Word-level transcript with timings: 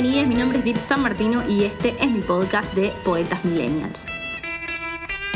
Bienvenidos, 0.00 0.28
mi 0.28 0.34
nombre 0.36 0.58
es 0.58 0.64
Vic 0.64 0.76
San 0.76 1.02
Martino 1.02 1.42
y 1.50 1.64
este 1.64 1.96
es 1.98 2.08
mi 2.08 2.20
podcast 2.20 2.72
de 2.74 2.92
Poetas 3.02 3.44
Millennials. 3.44 4.06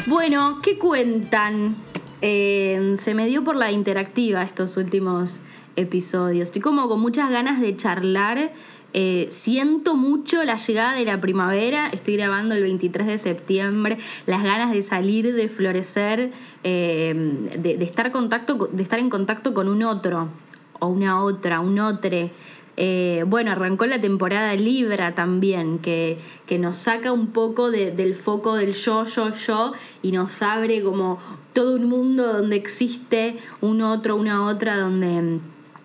Bueno, 0.06 0.60
¿qué 0.62 0.78
cuentan? 0.78 1.74
Eh, 2.20 2.94
se 2.96 3.12
me 3.14 3.26
dio 3.26 3.42
por 3.42 3.56
la 3.56 3.72
interactiva 3.72 4.44
estos 4.44 4.76
últimos 4.76 5.40
episodios. 5.74 6.44
Estoy 6.44 6.62
como 6.62 6.88
con 6.88 7.00
muchas 7.00 7.28
ganas 7.28 7.60
de 7.60 7.76
charlar. 7.76 8.52
Eh, 8.92 9.26
siento 9.32 9.96
mucho 9.96 10.44
la 10.44 10.54
llegada 10.54 10.92
de 10.92 11.06
la 11.06 11.20
primavera. 11.20 11.88
Estoy 11.88 12.16
grabando 12.16 12.54
el 12.54 12.62
23 12.62 13.08
de 13.08 13.18
septiembre. 13.18 13.98
Las 14.26 14.44
ganas 14.44 14.70
de 14.70 14.82
salir, 14.82 15.34
de 15.34 15.48
florecer, 15.48 16.30
eh, 16.62 17.50
de, 17.58 17.82
estar 17.82 18.12
contacto, 18.12 18.68
de 18.70 18.84
estar 18.84 19.00
en 19.00 19.10
contacto 19.10 19.54
con 19.54 19.66
un 19.66 19.82
otro 19.82 20.28
o 20.78 20.86
una 20.86 21.20
otra, 21.20 21.58
un 21.58 21.80
otro. 21.80 22.30
Eh, 22.76 23.24
bueno, 23.26 23.52
arrancó 23.52 23.86
la 23.86 24.00
temporada 24.00 24.54
Libra 24.54 25.14
también, 25.14 25.78
que, 25.78 26.18
que 26.46 26.58
nos 26.58 26.76
saca 26.76 27.12
un 27.12 27.28
poco 27.28 27.70
del 27.70 28.14
foco 28.14 28.54
del 28.54 28.72
yo, 28.72 29.04
yo, 29.04 29.30
yo 29.34 29.72
y 30.00 30.12
nos 30.12 30.42
abre 30.42 30.82
como 30.82 31.18
todo 31.52 31.76
un 31.76 31.84
mundo 31.84 32.32
donde 32.32 32.56
existe 32.56 33.38
un 33.60 33.82
otro, 33.82 34.16
una 34.16 34.46
otra, 34.46 34.78
donde, 34.78 35.38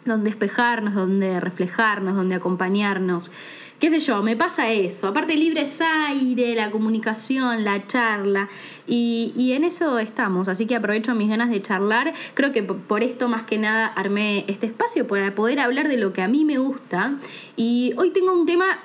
donde 0.06 0.30
espejarnos, 0.30 0.94
donde 0.94 1.40
reflejarnos, 1.42 2.16
donde 2.16 2.36
acompañarnos 2.36 3.32
qué 3.80 3.90
sé 3.90 4.00
yo, 4.00 4.24
me 4.24 4.36
pasa 4.36 4.72
eso. 4.72 5.08
Aparte 5.08 5.36
libre 5.36 5.62
es 5.62 5.82
aire, 5.82 6.56
la 6.56 6.72
comunicación, 6.72 7.64
la 7.64 7.86
charla. 7.88 8.50
Y, 8.88 9.52
en 9.52 9.64
eso 9.64 10.00
estamos. 10.00 10.48
Así 10.48 10.66
que 10.66 10.76
aprovecho 10.76 11.14
mis 11.16 11.30
ganas 11.30 11.50
de 11.50 11.62
charlar. 11.62 12.14
Creo 12.34 12.52
que 12.52 12.64
por 12.64 13.04
esto 13.04 13.28
más 13.28 13.44
que 13.44 13.58
nada 13.58 13.88
armé 13.88 14.46
este 14.48 14.68
espacio 14.68 15.08
para 15.08 15.36
poder 15.36 15.60
hablar 15.60 15.88
de 15.88 15.98
lo 15.98 16.14
que 16.14 16.22
a 16.22 16.28
mí 16.28 16.46
me 16.46 16.58
gusta. 16.58 17.18
Y 17.56 17.94
hoy 17.98 18.12
tengo 18.12 18.34
un 18.34 18.46
tema 18.46 18.80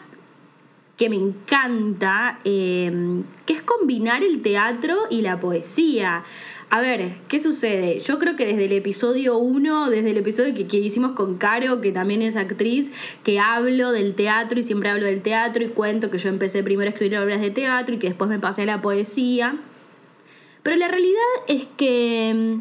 que 0.96 1.08
me 1.08 1.16
encanta, 1.16 2.38
eh, 2.44 3.22
que 3.46 3.54
es 3.54 3.62
combinar 3.62 4.22
el 4.22 4.42
teatro 4.42 4.96
y 5.10 5.22
la 5.22 5.40
poesía. 5.40 6.22
A 6.74 6.80
ver, 6.80 7.16
¿qué 7.28 7.38
sucede? 7.38 8.00
Yo 8.00 8.18
creo 8.18 8.34
que 8.34 8.46
desde 8.46 8.64
el 8.64 8.72
episodio 8.72 9.36
1, 9.36 9.90
desde 9.90 10.08
el 10.08 10.16
episodio 10.16 10.54
que, 10.54 10.78
hicimos 10.78 11.12
con 11.12 11.36
Caro, 11.36 11.82
que 11.82 11.92
también 11.92 12.22
es 12.22 12.34
actriz, 12.34 12.90
que 13.24 13.38
hablo 13.38 13.92
del 13.92 14.14
teatro 14.14 14.58
y 14.58 14.62
siempre 14.62 14.88
hablo 14.88 15.04
del 15.04 15.20
teatro 15.20 15.62
y 15.62 15.68
cuento 15.68 16.10
que 16.10 16.16
yo 16.16 16.30
empecé 16.30 16.62
primero 16.62 16.88
a 16.88 16.92
escribir 16.94 17.18
obras 17.18 17.42
de 17.42 17.50
teatro 17.50 17.94
y 17.94 17.98
que 17.98 18.08
después 18.08 18.30
me 18.30 18.38
pasé 18.38 18.62
a 18.62 18.64
la 18.64 18.80
poesía. 18.80 19.56
Pero 20.62 20.76
la 20.76 20.88
realidad 20.88 21.20
es 21.46 21.66
que 21.76 22.56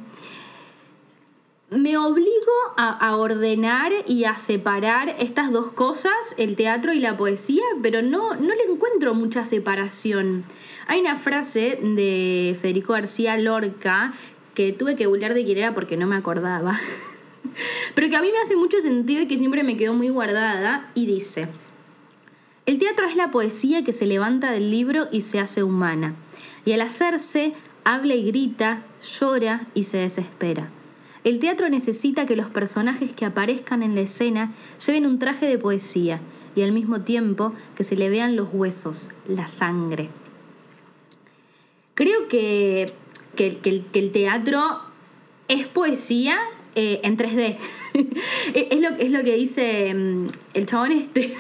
me 1.70 1.98
obligo 1.98 2.52
a, 2.76 3.16
ordenar 3.16 3.94
y 4.08 4.26
a 4.26 4.38
separar 4.38 5.16
estas 5.20 5.54
dos 5.54 5.72
cosas, 5.72 6.12
el 6.36 6.58
teatro 6.58 6.92
y 6.92 7.00
la 7.00 7.16
poesía, 7.16 7.64
pero 7.82 8.02
no, 8.02 8.36
no 8.36 8.54
le 8.56 8.64
encuentro 8.70 9.14
mucha 9.14 9.46
separación. 9.46 10.44
Hay 10.88 11.00
una 11.00 11.18
frase 11.18 11.80
de 11.82 12.58
Federico 12.62 12.94
García 12.94 13.38
Lorca 13.38 14.14
que 14.54 14.74
tuve 14.74 14.96
que 14.96 15.08
burlar 15.08 15.34
de 15.34 15.46
quién 15.46 15.58
era 15.58 15.74
porque 15.74 15.98
no 15.98 16.08
me 16.08 16.16
acordaba, 16.16 16.80
pero 17.96 18.10
que 18.10 18.16
a 18.16 18.22
mí 18.22 18.30
me 18.32 18.40
hace 18.40 18.56
mucho 18.56 18.80
sentido 18.82 19.22
y 19.22 19.28
que 19.28 19.38
siempre 19.38 19.64
me 19.64 19.78
quedó 19.78 19.94
muy 19.94 20.10
guardada, 20.10 20.90
y 20.94 21.06
dice, 21.06 21.48
el 22.66 22.78
teatro 22.78 23.08
es 23.08 23.16
la 23.16 23.32
poesía 23.32 23.84
que 23.84 23.92
se 23.92 24.06
levanta 24.06 24.52
del 24.52 24.72
libro 24.72 25.08
y 25.12 25.22
se 25.22 25.40
hace 25.40 25.64
humana, 25.64 26.16
y 26.66 26.74
al 26.74 26.82
hacerse 26.82 27.54
habla 27.84 28.16
y 28.16 28.26
grita, 28.26 28.84
llora 29.20 29.68
y 29.74 29.84
se 29.84 29.98
desespera. 29.98 30.70
El 31.24 31.40
teatro 31.40 31.70
necesita 31.70 32.26
que 32.26 32.36
los 32.36 32.50
personajes 32.50 33.12
que 33.12 33.26
aparezcan 33.26 33.84
en 33.84 33.96
la 33.96 34.02
escena 34.02 34.54
lleven 34.86 35.06
un 35.06 35.20
traje 35.20 35.46
de 35.46 35.60
poesía 35.60 36.20
y 36.56 36.64
al 36.64 36.72
mismo 36.72 37.02
tiempo 37.02 37.54
que 37.76 37.84
se 37.84 37.96
le 37.96 38.10
vean 38.10 38.36
los 38.36 38.50
huesos, 38.52 39.12
la 39.28 39.48
sangre. 39.48 40.10
Creo 42.02 42.28
que, 42.28 42.92
el, 43.38 44.12
teatro 44.12 44.80
es 45.48 45.68
poesía 45.68 46.36
eh, 46.74 47.00
en 47.04 47.16
3D. 47.16 47.58
es, 48.56 48.82
lo, 48.82 48.90
es 48.98 49.12
lo 49.12 49.24
que 49.24 49.36
dice 49.36 49.94
mm, 49.94 50.30
el 50.56 50.66
chabón 50.66 50.94
este. 50.94 51.36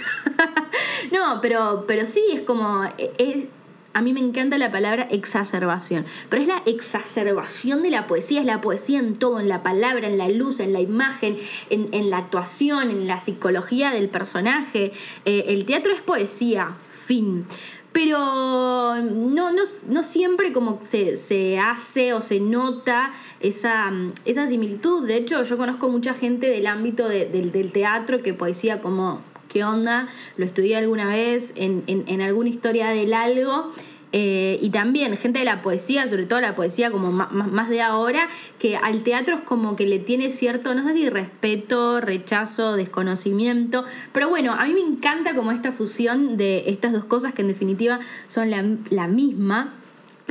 no, 1.11 1.41
pero, 1.41 1.85
pero 1.88 2.05
sí, 2.05 2.22
es 2.31 2.41
como... 2.41 2.83
Es, 3.17 3.45
a 3.94 4.03
mí 4.03 4.13
me 4.13 4.19
encanta 4.19 4.59
la 4.59 4.72
palabra 4.72 5.07
exacerbación, 5.09 6.05
pero 6.29 6.44
es 6.44 6.47
la 6.47 6.61
exacerbación 6.67 7.81
de 7.81 7.89
la 7.89 8.05
poesía, 8.05 8.41
es 8.41 8.45
la 8.45 8.61
poesía 8.61 8.99
en 8.99 9.16
todo, 9.16 9.39
en 9.39 9.49
la 9.49 9.63
palabra, 9.63 10.07
en 10.07 10.19
la 10.19 10.29
luz, 10.29 10.59
en 10.59 10.73
la 10.73 10.79
imagen, 10.79 11.39
en, 11.72 12.09
la 12.11 12.19
actuación, 12.19 12.91
en 12.91 13.07
la 13.07 13.19
psicología 13.19 13.89
del 13.89 14.09
personaje. 14.09 14.93
Eh, 15.25 15.45
el 15.47 15.66
teatro 15.66 15.91
es 15.91 16.01
poesía, 16.01 16.75
fin. 17.07 17.47
Pero 17.91 18.96
no, 19.02 19.50
no, 19.52 20.03
siempre 20.03 20.53
como 20.53 20.79
se, 20.81 21.59
hace 21.59 22.13
o 22.13 22.22
se 22.22 22.40
nota 22.40 23.12
esa, 23.41 23.91
esa 24.24 24.47
similitud. 24.47 25.06
De 25.06 25.18
hecho, 25.18 25.44
yo 25.44 25.57
conozco 25.57 25.90
mucha 25.90 26.13
gente 26.13 26.47
del 26.47 26.68
ámbito 26.68 27.09
del 27.09 27.72
teatro 27.74 28.22
que 28.22 28.34
poesía 28.34 28.79
como 28.79 29.19
qué 29.52 29.63
onda, 29.63 30.07
lo 30.38 30.46
estudié 30.46 30.78
alguna 30.78 31.07
vez 31.07 31.53
en, 31.56 31.84
en, 31.88 32.22
alguna 32.22 32.50
historia 32.50 32.90
del 32.90 33.13
algo. 33.13 33.72
Eh, 34.13 34.59
y 34.61 34.72
también 34.72 35.16
gente 35.16 35.39
de 35.39 35.45
la 35.45 35.61
poesía, 35.61 36.07
sobre 36.09 36.25
todo 36.25 36.41
la 36.41 36.55
poesía 36.55 36.91
como 36.91 37.11
más, 37.11 37.69
de 37.69 37.81
ahora, 37.81 38.27
que 38.59 38.75
al 38.75 39.03
teatro 39.03 39.35
es 39.35 39.41
como 39.41 39.77
que 39.77 39.85
le 39.85 39.99
tiene 39.99 40.29
cierto, 40.29 40.75
no 40.75 40.85
sé 40.85 40.94
si 40.94 41.09
respeto, 41.09 42.01
rechazo, 42.01 42.75
desconocimiento, 42.75 43.85
pero 44.11 44.27
bueno, 44.27 44.53
a 44.53 44.66
mí 44.66 44.73
me 44.73 44.81
encanta 44.81 45.33
como 45.33 45.51
esta 45.51 45.72
fusión 45.72 46.35
de 46.35 46.63
estas 46.67 46.91
dos 46.91 47.05
cosas 47.05 47.33
que 47.33 47.41
en 47.41 47.47
definitiva 47.47 47.99
son 48.27 48.51
la, 48.51 48.66
la 48.89 49.07
misma. 49.07 49.75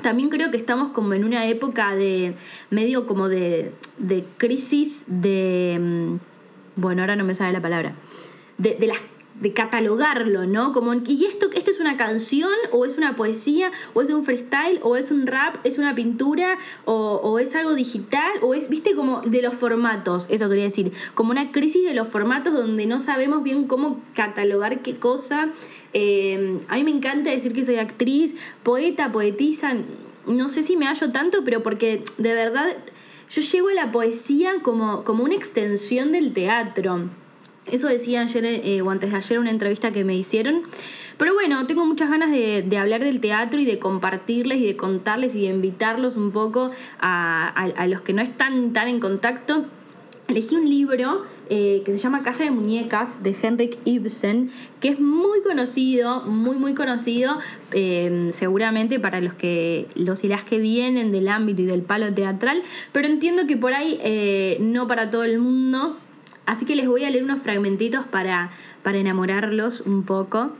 También 0.03 0.29
creo 0.29 0.51
que 0.51 0.57
estamos 0.57 0.93
como 0.93 1.15
en 1.15 1.25
una 1.25 1.47
época 1.47 1.95
de 1.95 2.35
medio 2.71 3.07
como 3.07 3.29
de, 3.29 3.73
de 3.99 4.25
crisis 4.37 5.05
de... 5.07 5.79
Mm, 5.81 6.81
bueno, 6.81 7.03
ahora 7.03 7.17
no 7.17 7.25
me 7.25 7.35
sale 7.35 7.53
la 7.53 7.61
palabra 7.61 7.95
de, 8.61 8.77
de 8.77 8.87
las 8.87 8.99
de 9.41 9.53
catalogarlo, 9.53 10.47
¿no? 10.47 10.73
Como, 10.73 10.95
¿y 10.95 11.25
esto, 11.25 11.51
esto 11.55 11.71
es 11.71 11.81
una 11.81 11.97
canción 11.97 12.53
o 12.71 12.85
es 12.85 12.97
una 12.99 13.17
poesía 13.17 13.73
o 13.95 14.03
es 14.03 14.11
un 14.11 14.25
freestyle 14.25 14.79
o 14.83 14.97
es 14.97 15.11
un 15.11 15.27
rap, 15.27 15.57
es 15.65 15.79
una 15.79 15.95
pintura 15.95 16.59
o, 16.85 17.39
es 17.39 17.55
algo 17.55 17.75
digital 17.75 18.33
o 18.43 18.55
es, 18.55 18.69
viste, 18.69 18.95
como 18.95 19.23
de 19.23 19.43
los 19.43 19.55
formatos, 19.55 20.27
eso 20.29 20.49
quería 20.49 20.65
decir, 20.65 20.93
como 21.15 21.31
una 21.31 21.53
crisis 21.53 21.85
de 21.85 21.95
los 21.95 22.09
formatos 22.09 22.53
donde 22.53 22.87
no 22.87 23.01
sabemos 23.01 23.43
bien 23.43 23.67
cómo 23.67 23.99
catalogar 24.15 24.81
qué 24.81 24.97
cosa. 24.97 25.49
Eh, 25.93 26.61
a 26.69 26.77
mí 26.77 26.85
me 26.85 26.91
encanta 26.91 27.31
decir 27.31 27.53
que 27.53 27.65
soy 27.65 27.77
actriz, 27.77 28.35
poeta, 28.63 29.11
poetisa, 29.11 29.75
no 30.27 30.49
sé 30.49 30.63
si 30.63 30.77
me 30.77 30.87
hallo 30.87 31.11
tanto, 31.13 31.45
pero 31.45 31.63
porque 31.63 32.05
de 32.19 32.35
verdad 32.35 32.77
yo 33.31 33.43
llego 33.43 33.69
a 33.69 33.75
la 33.75 33.93
poesía 33.93 34.55
como, 34.63 35.05
como 35.05 35.25
una 35.25 35.35
extensión 35.35 36.13
del 36.13 36.33
teatro. 36.33 37.09
Eso 37.71 37.87
decía 37.89 38.23
ayer 38.23 38.45
eh, 38.45 38.83
o 38.83 38.91
antes 38.91 39.11
de 39.11 39.17
ayer 39.17 39.39
una 39.39 39.51
entrevista 39.51 39.93
que 39.93 40.05
me 40.05 40.17
hicieron. 40.17 40.63
Pero 41.17 41.35
bueno, 41.35 41.67
tengo 41.67 41.85
muchas 41.85 42.11
ganas 42.11 42.31
de, 42.31 42.79
hablar 42.79 43.05
del 43.05 43.21
teatro 43.21 43.61
y 43.61 43.65
de 43.65 43.79
compartirles 43.79 44.59
y 44.59 44.67
de 44.67 44.77
contarles 44.77 45.35
y 45.35 45.43
de 45.43 45.49
invitarlos 45.49 46.17
un 46.17 46.33
poco 46.33 46.71
a, 46.99 47.87
los 47.89 48.01
que 48.01 48.13
no 48.13 48.23
están 48.23 48.73
tan 48.73 48.89
en 48.89 49.01
contacto. 49.01 49.67
Elegí 50.29 50.55
un 50.55 50.71
libro 50.71 51.25
eh, 51.51 51.83
que 51.85 51.93
se 51.93 51.99
llama 51.99 52.23
Casa 52.23 52.45
de 52.45 52.53
Muñecas 52.53 53.23
de 53.23 53.37
Henrik 53.41 53.79
Ibsen, 53.85 54.51
que 54.81 54.89
es 54.89 55.01
muy 55.01 55.43
conocido, 55.43 56.23
muy 56.23 56.57
muy 56.57 56.75
conocido, 56.75 57.39
eh, 57.73 58.31
seguramente 58.33 58.99
para 58.99 59.21
los 59.21 59.35
que 59.35 59.89
los 59.97 60.25
y 60.25 60.31
que 60.49 60.59
vienen 60.59 61.13
del 61.13 61.29
ámbito 61.29 61.63
y 61.63 61.67
del 61.67 61.83
palo 61.83 62.15
teatral, 62.15 62.63
pero 62.93 63.09
entiendo 63.09 63.47
que 63.47 63.57
por 63.57 63.75
ahí 63.75 64.59
no 64.61 64.89
para 64.89 65.11
todo 65.11 65.25
el 65.25 65.39
mundo. 65.39 65.99
Así 66.51 66.65
que 66.65 66.75
les 66.75 66.89
voy 66.89 67.05
a 67.05 67.11
leer 67.11 67.23
unos 67.23 67.41
fragmentitos 67.41 68.05
para, 68.07 68.51
para 68.83 68.99
enamorarlos 68.99 69.83
un 69.83 70.03
poco. 70.03 70.51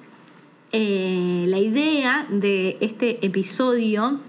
Eh, 0.71 1.47
la 1.49 1.59
idea 1.59 2.29
de 2.31 2.77
este 2.81 3.27
episodio 3.27 4.21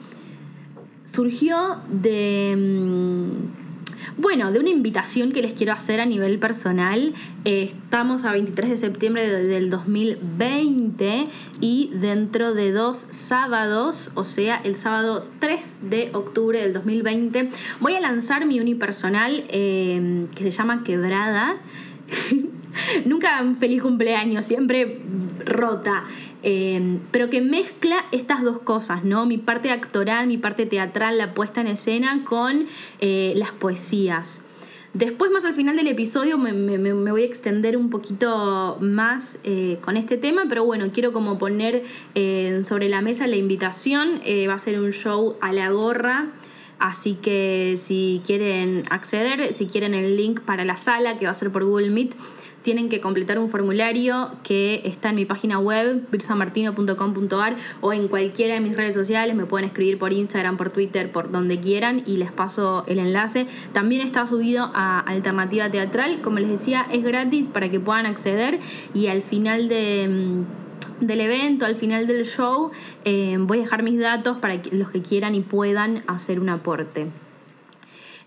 surgió 1.06 1.78
de... 1.88 2.56
Mm, 2.58 3.61
bueno, 4.18 4.52
de 4.52 4.60
una 4.60 4.70
invitación 4.70 5.32
que 5.32 5.42
les 5.42 5.54
quiero 5.54 5.74
hacer 5.74 6.00
a 6.00 6.06
nivel 6.06 6.40
personal. 6.40 7.14
Eh, 7.46 7.72
estamos 7.74 8.24
a 8.24 8.32
23 8.32 8.70
de 8.70 8.78
septiembre 8.78 9.28
del 9.28 9.70
2020 9.70 11.24
y 11.60 11.90
dentro 11.94 12.54
de 12.54 12.72
dos 12.72 13.08
sábados, 13.10 14.12
o 14.16 14.24
sea, 14.24 14.62
el 14.64 14.76
sábado 14.76 15.26
3 15.40 15.90
de 15.90 16.10
octubre 16.14 16.62
del 16.62 16.74
2020, 16.74 17.50
voy 17.80 17.94
a 17.94 18.02
lanzar 18.02 18.46
mi 18.46 18.60
unipersonal 18.60 19.46
eh, 19.50 20.28
que 20.36 20.44
se 20.44 20.52
llama 20.52 20.84
Quebrada. 20.84 21.58
Nunca 23.06 23.42
un 23.42 23.58
feliz 23.58 23.82
cumpleaños, 23.82 24.46
siempre 24.46 25.02
rota. 25.46 26.04
Em, 26.44 27.00
pero 27.12 27.30
que 27.30 27.40
mezcla 27.40 28.06
estas 28.12 28.44
dos 28.44 28.60
cosas, 28.60 29.04
¿no? 29.04 29.26
Mi 29.26 29.38
parte 29.38 29.70
actoral, 29.70 30.28
mi 30.28 30.38
parte 30.38 30.66
teatral, 30.66 31.18
la 31.18 31.34
puesta 31.34 31.62
en 31.62 31.68
escena 31.68 32.24
con 32.26 32.66
eh, 33.00 33.34
las 33.36 33.52
poesías. 33.52 34.44
Después, 34.94 35.32
más 35.32 35.46
al 35.46 35.54
final 35.54 35.78
del 35.78 35.88
episodio, 35.88 36.38
me, 36.38 36.52
voy 37.12 37.22
a 37.22 37.26
extender 37.26 37.78
un 37.78 37.90
poquito 37.90 38.78
más 38.82 39.40
eh, 39.44 39.78
con 39.82 39.96
este 39.96 40.18
tema, 40.18 40.46
pero 40.50 40.66
bueno, 40.66 40.92
quiero 40.92 41.14
como 41.14 41.38
poner 41.38 41.84
eh, 42.16 42.62
sobre 42.66 42.90
la 42.90 43.02
mesa 43.02 43.26
la 43.28 43.38
invitación. 43.38 44.20
Va 44.50 44.54
a 44.54 44.60
ser 44.60 44.80
un 44.80 44.92
show 44.92 45.38
a 45.40 45.54
la 45.54 45.70
gorra. 45.70 46.32
Así 46.78 47.14
que 47.14 47.76
si 47.78 48.22
quieren 48.26 48.84
acceder, 48.90 49.54
si 49.54 49.68
quieren 49.68 49.94
el 49.94 50.18
link 50.18 50.42
para 50.42 50.66
la 50.66 50.76
sala, 50.76 51.20
que 51.20 51.26
va 51.26 51.32
a 51.32 51.36
ser 51.36 51.52
por 51.52 51.64
Google 51.64 51.92
Meet, 51.92 52.16
tienen 52.62 52.90
que 52.90 53.02
completar 53.02 53.40
un 53.40 53.50
formulario 53.50 54.32
que 54.44 54.82
está 54.86 55.10
en 55.10 55.16
mi 55.16 55.26
página 55.26 55.60
web, 55.60 56.04
birsamartino.com.ar 56.12 57.56
o 57.82 57.94
en 57.94 58.08
cualquiera 58.08 58.56
de 58.56 58.60
mis 58.60 58.76
redes 58.76 58.94
sociales. 58.94 59.36
Me 59.36 59.46
pueden 59.46 59.66
escribir 59.68 59.98
por 59.98 60.14
Instagram, 60.14 60.58
por 60.58 60.70
Twitter, 60.70 61.12
por 61.12 61.32
donde 61.32 61.60
quieran 61.60 62.04
y 62.06 62.18
les 62.18 62.32
paso 62.32 62.84
el 62.88 63.00
enlace. 63.00 63.48
También 63.74 64.06
está 64.06 64.28
subido 64.28 64.72
a 64.74 65.00
Alternativa 65.00 65.70
Teatral. 65.70 66.22
Como 66.22 66.40
les 66.40 66.50
decía, 66.50 66.86
es 66.92 67.04
gratis 67.04 67.48
para 67.48 67.70
que 67.70 67.80
puedan 67.80 68.06
acceder 68.06 68.60
y 68.94 69.08
al 69.08 69.22
final 69.22 69.68
de 69.68 70.08
mm, 70.10 70.62
del 71.02 71.22
evento, 71.22 71.66
al 71.66 71.76
final 71.76 72.06
del 72.06 72.26
show, 72.26 72.72
eh, 73.06 73.38
voy 73.40 73.60
a 73.60 73.62
dejar 73.62 73.82
mis 73.84 74.00
datos 74.00 74.38
para 74.38 74.62
los 74.72 74.92
que 74.92 75.02
quieran 75.02 75.36
y 75.36 75.42
puedan 75.42 76.04
hacer 76.08 76.40
un 76.40 76.50
aporte. 76.50 77.08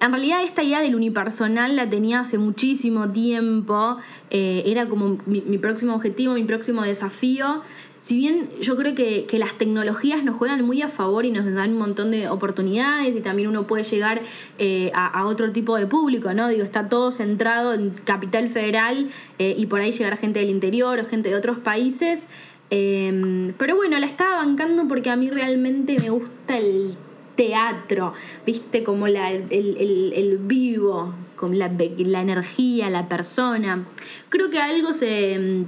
En 0.04 0.12
realidad 0.12 0.42
esta 0.44 0.62
idea 0.62 0.82
del 0.82 0.96
unipersonal 0.96 1.76
la 1.76 1.88
tenía 1.88 2.20
hace 2.20 2.36
muchísimo 2.36 3.08
tiempo, 3.08 3.96
eh, 4.30 4.62
era 4.66 4.86
como 4.86 5.16
mi, 5.24 5.56
próximo 5.56 5.94
objetivo, 5.94 6.34
mi 6.34 6.44
próximo 6.44 6.82
desafío. 6.82 7.62
Si 8.02 8.18
bien 8.18 8.50
yo 8.60 8.76
creo 8.76 8.94
que, 8.94 9.26
las 9.38 9.56
tecnologías 9.56 10.22
nos 10.22 10.36
juegan 10.36 10.62
muy 10.62 10.82
a 10.82 10.88
favor 10.88 11.24
y 11.24 11.30
nos 11.30 11.50
dan 11.50 11.72
un 11.72 11.78
montón 11.78 12.10
de 12.10 12.28
oportunidades 12.28 13.16
y 13.16 13.22
también 13.22 13.48
uno 13.48 13.66
puede 13.66 13.84
llegar 13.84 14.20
eh, 14.58 14.90
a, 14.94 15.24
otro 15.24 15.50
tipo 15.52 15.74
de 15.78 15.86
público, 15.86 16.34
¿no? 16.34 16.48
Digo, 16.48 16.64
está 16.64 16.90
todo 16.90 17.10
centrado 17.10 17.72
en 17.72 17.88
Capital 17.88 18.50
Federal 18.50 19.08
eh, 19.38 19.54
y 19.56 19.64
por 19.64 19.80
ahí 19.80 19.92
llegar 19.92 20.18
gente 20.18 20.40
del 20.40 20.50
interior 20.50 21.00
o 21.00 21.06
gente 21.06 21.30
de 21.30 21.36
otros 21.36 21.56
países. 21.60 22.28
pero 22.68 23.76
bueno, 23.76 23.98
la 23.98 24.06
estaba 24.06 24.36
bancando 24.36 24.86
porque 24.86 25.08
a 25.08 25.16
mí 25.16 25.30
realmente 25.30 25.96
me 25.98 26.10
gusta 26.10 26.58
el 26.58 26.94
teatro, 27.36 28.12
viste, 28.46 28.84
como 28.84 29.08
la, 29.08 29.30
el, 29.30 30.38
vivo, 30.42 31.12
con 31.36 31.58
la, 31.58 31.68
la, 31.68 32.20
energía, 32.20 32.90
la 32.90 33.08
persona. 33.08 33.84
Creo 34.28 34.50
que 34.50 34.58
algo 34.58 34.92
se, 34.92 35.64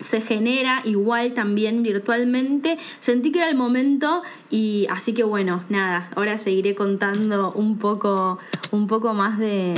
se 0.00 0.20
genera 0.20 0.82
igual 0.84 1.32
también 1.34 1.82
virtualmente. 1.82 2.78
Sentí 3.00 3.32
que 3.32 3.40
era 3.40 3.48
el 3.48 3.56
momento 3.56 4.22
y 4.50 4.86
así 4.90 5.12
que 5.12 5.24
bueno, 5.24 5.64
nada, 5.68 6.10
ahora 6.14 6.38
seguiré 6.38 6.74
contando 6.74 7.52
un 7.52 7.78
poco, 7.78 8.38
un 8.70 8.86
poco 8.86 9.14
más 9.14 9.38
de, 9.38 9.74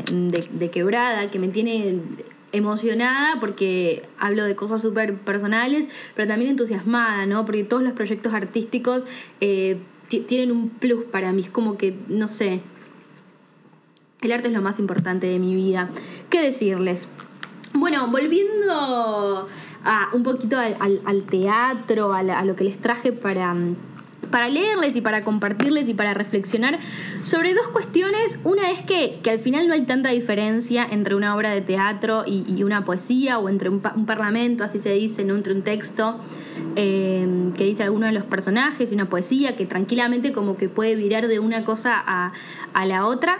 de 0.51 0.71
quebrada, 0.71 1.31
que 1.31 1.39
me 1.39 1.49
tiene 1.49 2.01
emocionada 2.55 3.39
porque 3.41 4.05
hablo 4.19 4.45
de 4.45 4.55
cosas 4.55 4.81
súper 4.81 5.15
personales, 5.15 5.89
pero 6.15 6.29
también 6.29 6.53
entusiasmada, 6.53 7.27
¿no? 7.27 7.45
Porque 7.45 7.65
todos 7.65 7.83
los 7.83 7.93
proyectos 7.93 8.33
artísticos 8.33 9.07
eh, 9.41 9.77
tienen 10.09 10.51
un 10.53 10.69
plus 10.69 11.05
para 11.05 11.33
mí. 11.33 11.43
Es 11.43 11.51
como 11.51 11.77
que, 11.77 11.97
no 12.09 12.29
sé, 12.29 12.61
el 14.21 14.33
arte 14.33 14.49
es 14.49 14.55
lo 14.55 14.63
más 14.63 14.79
importante 14.79 15.27
de 15.27 15.39
mi 15.39 15.55
vida. 15.55 15.91
¿Qué 16.31 16.41
decirles? 16.41 17.09
Bueno, 17.73 18.09
volviendo 18.11 19.49
a 19.85 20.09
un 20.13 20.23
poquito 20.23 20.57
al, 20.59 21.23
teatro, 21.25 22.15
a, 22.15 22.21
a, 22.21 22.45
lo 22.45 22.57
que 22.57 22.65
les 22.65 22.81
traje 22.81 23.13
para 23.13 23.55
para 24.31 24.49
leerles 24.49 24.97
y 24.97 25.01
para 25.01 25.25
compartirles 25.25 25.89
y 25.89 25.95
para 25.95 26.15
reflexionar 26.15 26.79
sobre 27.25 27.55
dos 27.55 27.69
cuestiones. 27.69 28.39
Una 28.45 28.71
es 28.71 28.83
que, 28.83 29.21
al 29.31 29.39
final 29.39 29.69
no 29.69 29.75
hay 29.75 29.83
tanta 29.83 30.11
diferencia 30.11 30.87
entre 30.89 31.15
una 31.15 31.35
obra 31.35 31.51
de 31.51 31.61
teatro 31.61 32.25
y, 32.27 32.63
una 32.63 32.85
poesía 32.85 33.39
o 33.39 33.49
entre 33.49 33.69
un, 33.69 33.81
parlamento, 33.81 34.65
así 34.65 34.79
se 34.79 34.93
dice, 34.93 35.25
¿no? 35.25 35.35
entre 35.35 35.53
un 35.53 35.63
texto 35.63 36.19
eh, 36.77 37.27
que 37.57 37.65
dice 37.65 37.83
alguno 37.83 38.07
de 38.07 38.13
los 38.13 38.25
personajes 38.25 38.91
y 38.91 38.95
una 38.95 39.09
poesía 39.09 39.57
que 39.57 39.67
tranquilamente 39.67 40.33
como 40.33 40.57
que 40.57 40.69
puede 40.69 40.95
virar 40.95 41.29
de 41.29 41.39
una 41.39 41.65
cosa 41.65 42.03
a, 42.05 42.33
la 42.87 43.07
otra. 43.07 43.39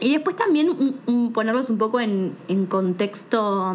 Y 0.00 0.12
después 0.12 0.34
también 0.36 0.94
ponerlos 1.32 1.70
un 1.70 1.78
poco 1.78 2.00
en, 2.00 2.32
en 2.48 2.66
contexto 2.66 3.74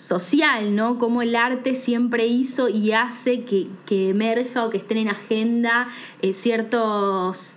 social, 0.00 0.74
¿no? 0.74 0.98
Cómo 0.98 1.20
el 1.20 1.36
arte 1.36 1.74
siempre 1.74 2.26
hizo 2.26 2.70
y 2.70 2.92
hace 2.92 3.44
que, 3.44 3.68
emerja 3.90 4.64
o 4.64 4.70
que 4.70 4.78
estén 4.78 4.96
en 4.96 5.08
agenda 5.08 5.88
eh, 6.22 6.32
ciertos 6.32 7.56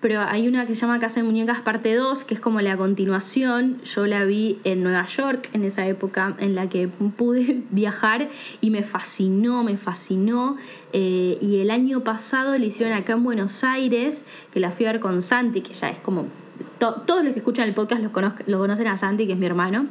pero 0.00 0.20
hay 0.20 0.46
una 0.46 0.64
que 0.66 0.76
se 0.76 0.82
llama 0.82 1.00
Casa 1.00 1.20
de 1.20 1.24
Muñecas 1.24 1.60
parte 1.60 1.94
2, 1.94 2.22
que 2.22 2.34
es 2.34 2.40
como 2.40 2.60
la 2.60 2.76
continuación. 2.76 3.80
Yo 3.82 4.06
la 4.06 4.24
vi 4.24 4.58
en 4.62 4.84
Nueva 4.84 5.06
York 5.06 5.48
en 5.52 5.64
esa 5.64 5.88
época 5.88 6.36
en 6.38 6.54
la 6.54 6.68
que 6.68 6.86
pude 6.88 7.62
viajar 7.70 8.30
y 8.60 8.70
me 8.70 8.84
fascinó, 8.84 9.64
me 9.64 9.76
fascinó. 9.76 10.56
Eh, 10.92 11.36
y 11.40 11.58
el 11.58 11.70
año 11.72 12.04
pasado 12.04 12.56
la 12.56 12.64
hicieron 12.64 12.96
acá 12.96 13.14
en 13.14 13.24
Buenos 13.24 13.64
Aires, 13.64 14.24
que 14.52 14.60
la 14.60 14.70
fui 14.70 14.86
a 14.86 14.92
ver 14.92 15.00
con 15.00 15.20
Santi, 15.20 15.62
que 15.62 15.74
ya 15.74 15.90
es 15.90 15.98
como... 15.98 16.26
todos 16.78 17.24
los 17.24 17.32
que 17.32 17.40
escuchan 17.40 17.66
el 17.66 17.74
podcast 17.74 18.00
lo, 18.00 18.12
lo 18.46 18.58
conocen 18.58 18.86
a 18.86 18.96
Santi, 18.96 19.26
que 19.26 19.32
es 19.32 19.38
mi 19.38 19.46
hermano. 19.46 19.86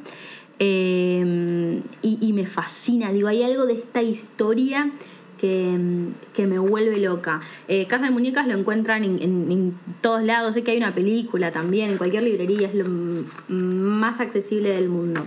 Eh, 0.59 1.81
y, 2.01 2.17
y 2.21 2.33
me 2.33 2.47
fascina, 2.47 3.11
digo, 3.11 3.27
hay 3.27 3.43
algo 3.43 3.65
de 3.65 3.73
esta 3.73 4.01
historia 4.01 4.89
que, 5.37 6.45
me 6.45 6.59
vuelve 6.59 6.99
loca. 6.99 7.41
Eh, 7.67 7.85
Casa 7.87 8.05
de 8.05 8.11
Muñecas 8.11 8.47
lo 8.47 8.57
encuentran 8.57 9.03
en, 9.03 9.77
todos 10.01 10.23
lados, 10.23 10.53
sé 10.53 10.63
que 10.63 10.71
hay 10.71 10.77
una 10.77 10.93
película 10.93 11.51
también, 11.51 11.91
en 11.91 11.97
cualquier 11.97 12.23
librería, 12.23 12.67
es 12.67 12.75
lo 12.75 12.85
más 13.47 14.19
accesible 14.19 14.69
del 14.69 14.89
mundo. 14.89 15.25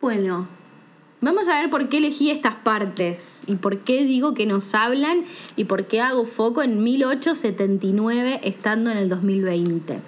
Bueno, 0.00 0.46
vamos 1.20 1.48
a 1.48 1.60
ver 1.60 1.70
por 1.70 1.88
qué 1.88 1.98
elegí 1.98 2.30
estas 2.30 2.54
partes 2.54 3.40
y 3.46 3.56
por 3.56 3.78
qué 3.78 4.04
digo 4.04 4.34
que 4.34 4.46
nos 4.46 4.74
hablan 4.74 5.24
y 5.56 5.64
por 5.64 5.86
qué 5.86 6.00
hago 6.00 6.24
foco 6.26 6.62
en 6.62 6.82
1879 6.82 8.40
estando 8.44 8.90
en 8.90 8.98
el 8.98 9.08
2020. 9.08 10.00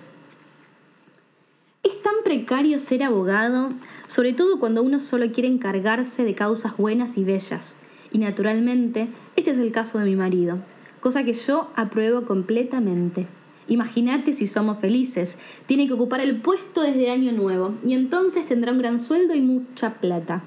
Es 1.84 2.02
tan 2.02 2.14
precario 2.22 2.78
ser 2.78 3.02
abogado, 3.02 3.70
sobre 4.08 4.34
todo 4.34 4.58
cuando 4.60 4.82
uno 4.82 5.00
solo 5.00 5.32
quiere 5.32 5.48
encargarse 5.48 6.25
de 6.25 6.34
causas 6.34 6.76
buenas 6.76 7.16
y 7.16 7.25
bellas 7.25 7.76
y 8.12 8.18
naturalmente, 8.18 9.08
este 9.36 9.50
es 9.50 9.58
el 9.58 9.72
caso 9.72 9.98
de 9.98 10.04
mi 10.04 10.16
marido, 10.16 10.58
cosa 11.00 11.24
que 11.24 11.34
yo 11.34 11.70
apruebo 11.76 12.22
completamente. 12.22 13.26
Imagínate 13.68 14.32
si 14.32 14.46
somos 14.46 14.78
felices. 14.78 15.38
Tiene 15.66 15.86
que 15.86 15.92
ocupar 15.92 16.20
el 16.20 16.36
puesto 16.36 16.80
desde 16.80 17.10
año 17.10 17.32
nuevo 17.32 17.74
y 17.84 17.92
entonces 17.92 18.46
tendrá 18.46 18.72
un 18.72 18.78
gran 18.78 18.98
sueldo 18.98 19.34
y 19.34 19.42
mucha 19.42 19.94
plata. 19.94 20.42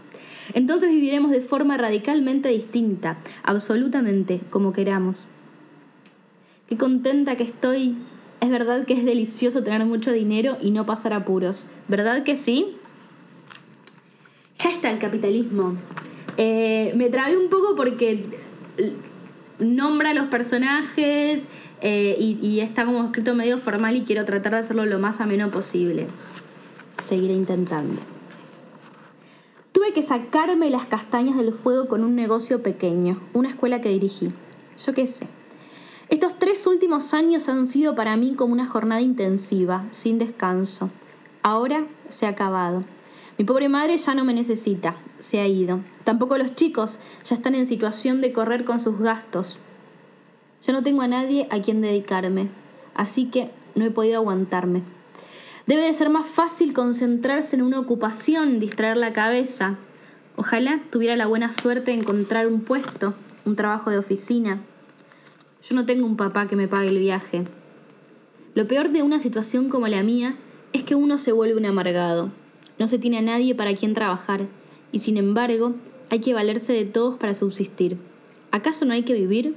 Entonces 0.54 0.90
viviremos 0.90 1.32
de 1.32 1.42
forma 1.42 1.78
radicalmente 1.78 2.50
distinta, 2.50 3.18
absolutamente 3.44 4.42
como 4.50 4.74
queramos. 4.74 5.28
Qué 6.68 6.78
contenta 6.78 7.36
que 7.36 7.44
estoy. 7.44 7.96
Es 8.40 8.50
verdad 8.50 8.86
que 8.86 8.94
es 8.94 9.06
delicioso 9.06 9.62
tener 9.62 9.86
mucho 9.86 10.12
dinero 10.12 10.58
y 10.60 10.72
no 10.72 10.88
pasar 10.88 11.14
apuros. 11.14 11.68
¿Verdad 11.88 12.24
que 12.24 12.36
sí? 12.36 12.76
Hashtag 14.58 14.98
capitalismo. 15.00 15.76
Eh, 16.38 16.94
me 16.96 17.10
trabé 17.10 17.38
un 17.38 17.50
poco 17.50 17.76
porque 17.76 18.26
nombra 19.60 20.12
a 20.12 20.14
los 20.14 20.28
personajes 20.28 21.50
eh, 21.82 22.16
y, 22.20 22.60
está 22.60 22.86
como 22.86 23.04
escrito 23.06 23.34
medio 23.34 23.58
formal 23.58 23.96
y 23.96 24.04
quiero 24.04 24.24
tratar 24.26 24.54
de 24.54 24.60
hacerlo 24.60 24.86
lo 24.86 25.00
más 25.00 25.20
ameno 25.20 25.50
posible. 25.50 26.08
Seguiré 27.02 27.34
intentando. 27.34 28.00
Tuve 29.72 29.94
que 29.94 30.04
sacarme 30.04 30.70
las 30.70 30.86
castañas 30.86 31.38
del 31.38 31.54
fuego 31.54 31.88
con 31.88 32.04
un 32.04 32.16
negocio 32.16 32.62
pequeño, 32.62 33.20
una 33.34 33.50
escuela 33.50 33.82
que 33.82 33.90
dirigí. 33.90 34.32
Yo 34.86 34.94
qué 34.94 35.08
sé. 35.08 35.28
Estos 36.10 36.38
tres 36.38 36.68
últimos 36.68 37.14
años 37.14 37.48
han 37.50 37.66
sido 37.68 37.96
para 37.96 38.18
mí 38.18 38.36
como 38.36 38.54
una 38.54 38.68
jornada 38.68 39.02
intensiva, 39.02 39.86
sin 39.94 40.20
descanso. 40.20 40.90
Ahora 41.42 41.86
se 42.10 42.26
ha 42.26 42.30
acabado. 42.30 42.84
Mi 43.42 43.46
pobre 43.46 43.70
madre 43.70 43.98
ya 43.98 44.14
no 44.14 44.24
me 44.24 44.36
necesita, 44.36 44.98
se 45.18 45.40
ha 45.40 45.48
ido. 45.48 45.80
Tampoco 46.04 46.38
los 46.38 46.54
chicos 46.54 47.00
ya 47.26 47.36
están 47.36 47.56
en 47.56 47.66
situación 47.66 48.22
de 48.22 48.34
correr 48.34 48.66
con 48.66 48.80
sus 48.80 49.00
gastos. 49.00 49.58
Ya 50.64 50.74
no 50.74 50.84
tengo 50.84 51.02
a 51.02 51.08
nadie 51.08 51.48
a 51.50 51.60
quien 51.60 51.82
dedicarme, 51.82 52.50
así 52.94 53.32
que 53.32 53.50
no 53.74 53.84
he 53.84 53.90
podido 53.90 54.18
aguantarme. 54.18 54.84
Debe 55.66 55.82
de 55.82 55.94
ser 55.94 56.12
más 56.12 56.30
fácil 56.30 56.74
concentrarse 56.74 57.56
en 57.56 57.64
una 57.64 57.80
ocupación, 57.80 58.60
distraer 58.60 58.98
la 58.98 59.12
cabeza. 59.12 59.78
Ojalá 60.36 60.80
tuviera 60.92 61.16
la 61.16 61.26
buena 61.26 61.52
suerte 61.52 61.90
de 61.90 61.98
encontrar 61.98 62.46
un 62.46 62.62
puesto, 62.62 63.16
un 63.44 63.56
trabajo 63.56 63.90
de 63.90 63.98
oficina. 63.98 64.60
Yo 65.68 65.74
no 65.74 65.88
tengo 65.88 66.06
un 66.06 66.16
papá 66.16 66.48
que 66.48 66.56
me 66.56 66.68
pague 66.68 66.90
el 66.90 67.00
viaje. 67.00 67.46
Lo 68.54 68.68
peor 68.68 68.90
de 68.90 69.02
una 69.02 69.20
situación 69.20 69.70
como 69.70 69.88
la 69.88 70.04
mía 70.04 70.36
es 70.74 70.84
que 70.84 70.94
uno 70.94 71.18
se 71.18 71.32
vuelve 71.32 71.58
un 71.58 71.66
amargado. 71.66 72.30
No 72.82 72.88
se 72.88 72.98
tiene 72.98 73.20
a 73.20 73.22
nadie 73.22 73.54
para 73.54 73.76
quien 73.76 73.94
trabajar 73.94 74.48
y 74.92 74.98
sin 74.98 75.18
embargo 75.18 75.76
hay 76.10 76.20
que 76.20 76.34
valerse 76.34 76.74
de 76.74 76.84
todos 76.84 77.20
para 77.20 77.36
subsistir. 77.36 77.98
¿Acaso 78.50 78.86
no 78.86 78.94
hay 78.94 79.04
que 79.04 79.14
vivir? 79.14 79.54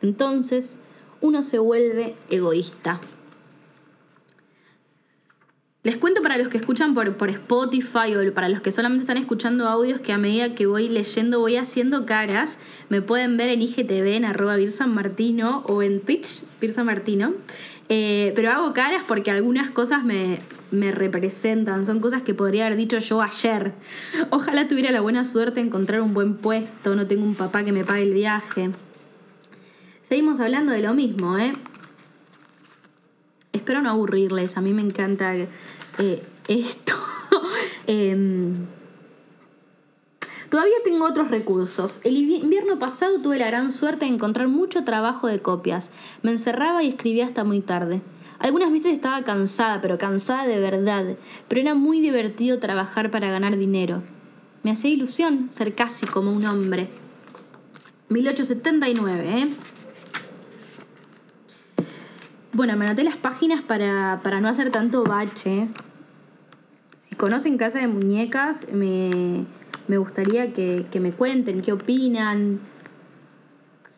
Entonces 0.00 0.80
uno 1.20 1.42
se 1.42 1.58
vuelve 1.58 2.14
egoísta. 2.30 3.02
Les 5.82 5.98
cuento 5.98 6.22
para 6.22 6.38
los 6.38 6.48
que 6.48 6.56
escuchan 6.56 6.94
por, 6.94 7.18
por, 7.18 7.28
Spotify 7.28 8.16
o 8.16 8.32
para 8.32 8.48
los 8.48 8.62
que 8.62 8.72
solamente 8.72 9.02
están 9.02 9.18
escuchando 9.18 9.68
audios 9.68 10.00
que 10.00 10.14
a 10.14 10.16
medida 10.16 10.54
que 10.54 10.64
voy 10.64 10.88
leyendo 10.88 11.40
voy 11.40 11.56
haciendo 11.56 12.06
caras. 12.06 12.60
Me 12.88 13.02
pueden 13.02 13.36
ver 13.36 13.50
en 13.50 13.60
IGTV 13.60 14.14
en 14.14 14.24
arroba 14.24 14.56
Martino 14.86 15.64
o 15.66 15.82
en 15.82 16.00
Twitch 16.00 16.44
Martino. 16.82 17.34
Eh, 17.90 18.32
pero 18.34 18.50
hago 18.52 18.72
caras 18.72 19.02
porque 19.06 19.30
algunas 19.30 19.70
cosas 19.70 20.02
me, 20.02 20.38
me 20.74 20.92
representan, 20.92 21.86
son 21.86 22.00
cosas 22.00 22.22
que 22.22 22.34
podría 22.34 22.66
haber 22.66 22.76
dicho 22.76 22.98
yo 22.98 23.22
ayer. 23.22 23.72
Ojalá 24.30 24.68
tuviera 24.68 24.90
la 24.90 25.00
buena 25.00 25.24
suerte 25.24 25.60
de 25.60 25.66
encontrar 25.66 26.00
un 26.00 26.14
buen 26.14 26.36
puesto, 26.36 26.94
no 26.94 27.06
tengo 27.06 27.24
un 27.24 27.34
papá 27.34 27.64
que 27.64 27.72
me 27.72 27.84
pague 27.84 28.02
el 28.02 28.12
viaje. 28.12 28.70
Seguimos 30.08 30.40
hablando 30.40 30.72
de 30.72 30.82
lo 30.82 30.94
mismo, 30.94 31.38
¿eh? 31.38 31.52
Espero 33.52 33.80
no 33.80 33.90
aburrirles, 33.90 34.56
a 34.56 34.60
mí 34.60 34.72
me 34.72 34.82
encanta 34.82 35.34
eh, 35.34 36.22
esto. 36.48 36.94
Em, 37.86 38.66
todavía 40.50 40.76
tengo 40.84 41.04
otros 41.04 41.30
recursos. 41.30 42.00
El 42.04 42.16
invierno 42.16 42.78
pasado 42.78 43.20
tuve 43.20 43.38
la 43.38 43.46
gran 43.46 43.72
suerte 43.72 44.06
de 44.06 44.12
encontrar 44.12 44.48
mucho 44.48 44.84
trabajo 44.84 45.26
de 45.26 45.40
copias. 45.40 45.92
Me 46.22 46.30
encerraba 46.30 46.82
y 46.82 46.88
escribía 46.88 47.26
hasta 47.26 47.44
muy 47.44 47.60
tarde. 47.60 48.00
Algunas 48.38 48.72
veces 48.72 48.92
estaba 48.92 49.22
cansada, 49.22 49.80
pero 49.80 49.98
cansada 49.98 50.46
de 50.46 50.58
verdad. 50.58 51.16
Pero 51.48 51.60
era 51.60 51.74
muy 51.74 52.00
divertido 52.00 52.58
trabajar 52.58 53.10
para 53.10 53.28
ganar 53.30 53.56
dinero. 53.56 54.02
Me 54.62 54.70
hacía 54.70 54.90
ilusión 54.90 55.48
ser 55.50 55.74
casi 55.74 56.06
como 56.06 56.32
un 56.32 56.44
hombre. 56.46 56.88
1879, 58.08 59.38
¿eh? 59.38 59.48
Bueno, 62.54 62.76
me 62.76 62.84
anoté 62.84 63.02
las 63.02 63.16
páginas 63.16 63.62
para, 63.62 64.40
no 64.40 64.48
hacer 64.48 64.70
tanto 64.70 65.02
bache. 65.02 65.66
Si 67.02 67.16
conocen 67.16 67.58
Casa 67.58 67.80
de 67.80 67.88
Muñecas, 67.88 68.68
me, 68.72 69.44
gustaría 69.88 70.52
que, 70.52 70.86
me 71.00 71.10
cuenten 71.10 71.62
qué 71.62 71.72
opinan, 71.72 72.60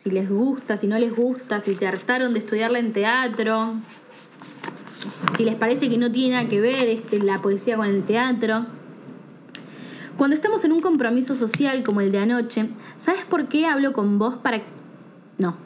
si 0.02 0.10
les 0.10 0.30
gusta, 0.30 0.78
si 0.78 0.86
no 0.86 0.98
les 0.98 1.14
gusta, 1.14 1.60
si 1.60 1.74
se 1.74 1.86
hartaron 1.86 2.32
de 2.32 2.38
estudiarla 2.38 2.78
en 2.78 2.94
teatro, 2.94 3.74
si 5.36 5.44
les 5.44 5.54
parece 5.54 5.88
que 5.88 5.98
no 5.98 6.10
tiene 6.10 6.36
nada 6.36 6.48
que 6.48 6.60
ver 6.60 6.88
este, 6.88 7.18
la 7.18 7.38
poesía 7.38 7.76
con 7.76 7.86
el 7.86 8.04
teatro. 8.04 8.66
Cuando 10.16 10.34
estamos 10.34 10.64
en 10.64 10.72
un 10.72 10.80
compromiso 10.80 11.36
social 11.36 11.82
como 11.82 12.00
el 12.00 12.12
de 12.12 12.18
anoche, 12.18 12.68
¿sabes 12.96 13.24
por 13.24 13.48
qué 13.48 13.66
hablo 13.66 13.92
con 13.92 14.18
vos 14.18 14.36
para... 14.36 14.62
No, 15.38 15.56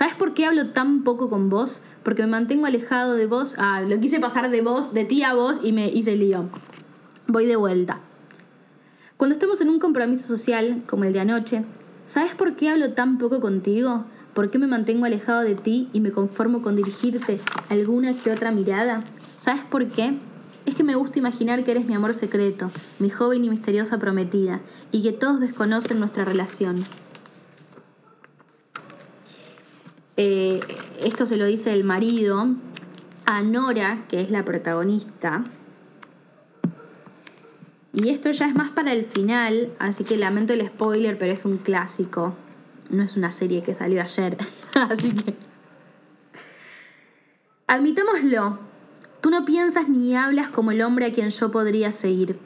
¿Sabes 0.00 0.14
por 0.14 0.32
qué 0.32 0.46
hablo 0.46 0.68
tan 0.68 1.04
poco 1.04 1.28
con 1.28 1.50
vos? 1.50 1.82
Porque 2.02 2.22
me 2.22 2.28
mantengo 2.28 2.64
alejado 2.64 3.16
de 3.16 3.26
vos. 3.26 3.54
Ah, 3.58 3.82
lo 3.82 4.00
quise 4.00 4.18
pasar 4.18 4.50
de 4.50 4.62
vos, 4.62 4.94
de 4.94 5.04
ti 5.04 5.22
a 5.22 5.34
vos 5.34 5.60
y 5.62 5.72
me 5.72 5.88
hice 5.88 6.16
lío. 6.16 6.46
Voy 7.26 7.44
de 7.44 7.56
vuelta. 7.56 7.98
Cuando 9.18 9.34
estamos 9.34 9.60
en 9.60 9.68
un 9.68 9.78
compromiso 9.78 10.26
social, 10.26 10.82
como 10.86 11.04
el 11.04 11.12
de 11.12 11.20
anoche, 11.20 11.64
¿sabes 12.06 12.34
por 12.34 12.56
qué 12.56 12.70
hablo 12.70 12.94
tan 12.94 13.18
poco 13.18 13.40
contigo? 13.40 14.04
¿Por 14.40 14.50
qué 14.50 14.58
me 14.58 14.66
mantengo 14.66 15.04
alejado 15.04 15.42
de 15.42 15.54
ti 15.54 15.90
y 15.92 16.00
me 16.00 16.12
conformo 16.12 16.62
con 16.62 16.74
dirigirte 16.74 17.38
alguna 17.68 18.16
que 18.16 18.30
otra 18.30 18.52
mirada? 18.52 19.04
¿Sabes 19.36 19.60
por 19.64 19.88
qué? 19.88 20.14
Es 20.64 20.74
que 20.74 20.82
me 20.82 20.94
gusta 20.94 21.18
imaginar 21.18 21.62
que 21.62 21.72
eres 21.72 21.84
mi 21.84 21.92
amor 21.92 22.14
secreto, 22.14 22.70
mi 23.00 23.10
joven 23.10 23.44
y 23.44 23.50
misteriosa 23.50 23.98
prometida, 23.98 24.60
y 24.92 25.02
que 25.02 25.12
todos 25.12 25.40
desconocen 25.40 26.00
nuestra 26.00 26.24
relación. 26.24 26.86
Eh, 30.16 30.60
esto 31.02 31.26
se 31.26 31.36
lo 31.36 31.44
dice 31.44 31.74
el 31.74 31.84
marido 31.84 32.46
a 33.26 33.42
Nora, 33.42 34.06
que 34.08 34.22
es 34.22 34.30
la 34.30 34.42
protagonista. 34.42 35.44
Y 37.92 38.08
esto 38.08 38.30
ya 38.30 38.46
es 38.46 38.54
más 38.54 38.70
para 38.70 38.94
el 38.94 39.04
final, 39.04 39.68
así 39.78 40.02
que 40.02 40.16
lamento 40.16 40.54
el 40.54 40.66
spoiler, 40.66 41.18
pero 41.18 41.30
es 41.30 41.44
un 41.44 41.58
clásico. 41.58 42.34
No 42.90 43.02
es 43.02 43.16
una 43.16 43.30
serie 43.30 43.62
que 43.62 43.74
salió 43.74 44.02
ayer. 44.02 44.36
así 44.90 45.12
que... 45.12 45.34
Admitámoslo, 47.66 48.58
tú 49.20 49.30
no 49.30 49.44
piensas 49.44 49.88
ni 49.88 50.16
hablas 50.16 50.48
como 50.48 50.72
el 50.72 50.82
hombre 50.82 51.06
a 51.06 51.12
quien 51.12 51.30
yo 51.30 51.50
podría 51.50 51.92
seguir. 51.92 52.38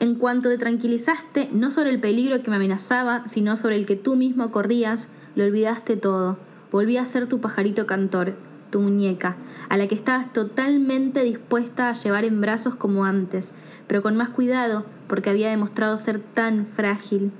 En 0.00 0.14
cuanto 0.14 0.48
te 0.48 0.58
tranquilizaste, 0.58 1.50
no 1.52 1.70
sobre 1.70 1.90
el 1.90 2.00
peligro 2.00 2.42
que 2.42 2.50
me 2.50 2.56
amenazaba, 2.56 3.28
sino 3.28 3.56
sobre 3.56 3.76
el 3.76 3.86
que 3.86 3.96
tú 3.96 4.16
mismo 4.16 4.50
corrías, 4.50 5.10
lo 5.36 5.44
olvidaste 5.44 5.96
todo 5.96 6.38
volví 6.72 6.96
a 6.96 7.04
ser 7.04 7.28
tu 7.28 7.40
pajarito 7.40 7.86
cantor, 7.86 8.34
tu 8.70 8.80
muñeca, 8.80 9.36
a 9.68 9.76
la 9.76 9.86
que 9.86 9.94
estabas 9.94 10.32
totalmente 10.32 11.22
dispuesta 11.22 11.90
a 11.90 11.92
llevar 11.92 12.24
en 12.24 12.40
brazos 12.40 12.74
como 12.74 13.04
antes, 13.04 13.52
pero 13.86 14.02
con 14.02 14.16
más 14.16 14.30
cuidado 14.30 14.84
porque 15.06 15.30
había 15.30 15.50
demostrado 15.50 15.96
ser 15.98 16.18
tan 16.18 16.66
frágil. 16.66 17.30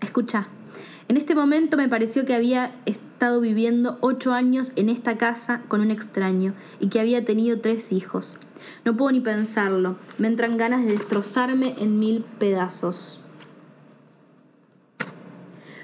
Escucha, 0.00 0.46
en 1.10 1.16
este 1.16 1.34
momento 1.34 1.76
me 1.76 1.88
pareció 1.88 2.24
que 2.24 2.36
había 2.36 2.70
estado 2.86 3.40
viviendo 3.40 3.98
ocho 4.00 4.32
años 4.32 4.70
en 4.76 4.88
esta 4.88 5.18
casa 5.18 5.60
con 5.66 5.80
un 5.80 5.90
extraño 5.90 6.54
y 6.78 6.88
que 6.88 7.00
había 7.00 7.24
tenido 7.24 7.58
tres 7.58 7.90
hijos. 7.90 8.36
No 8.84 8.96
puedo 8.96 9.10
ni 9.10 9.18
pensarlo, 9.18 9.96
me 10.18 10.28
entran 10.28 10.56
ganas 10.56 10.84
de 10.84 10.92
destrozarme 10.92 11.74
en 11.80 11.98
mil 11.98 12.24
pedazos. 12.38 13.20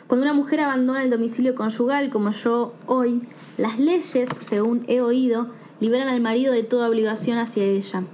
Cuando 0.06 0.22
una 0.22 0.32
mujer 0.32 0.60
abandona 0.60 1.02
el 1.02 1.10
domicilio 1.10 1.56
conyugal, 1.56 2.08
como 2.10 2.30
yo 2.30 2.72
hoy, 2.86 3.20
las 3.58 3.80
leyes, 3.80 4.28
según 4.46 4.84
he 4.86 5.00
oído, 5.00 5.48
liberan 5.80 6.06
al 6.06 6.20
marido 6.20 6.52
de 6.52 6.62
toda 6.62 6.88
obligación 6.88 7.38
hacia 7.38 7.64
ella. 7.64 8.04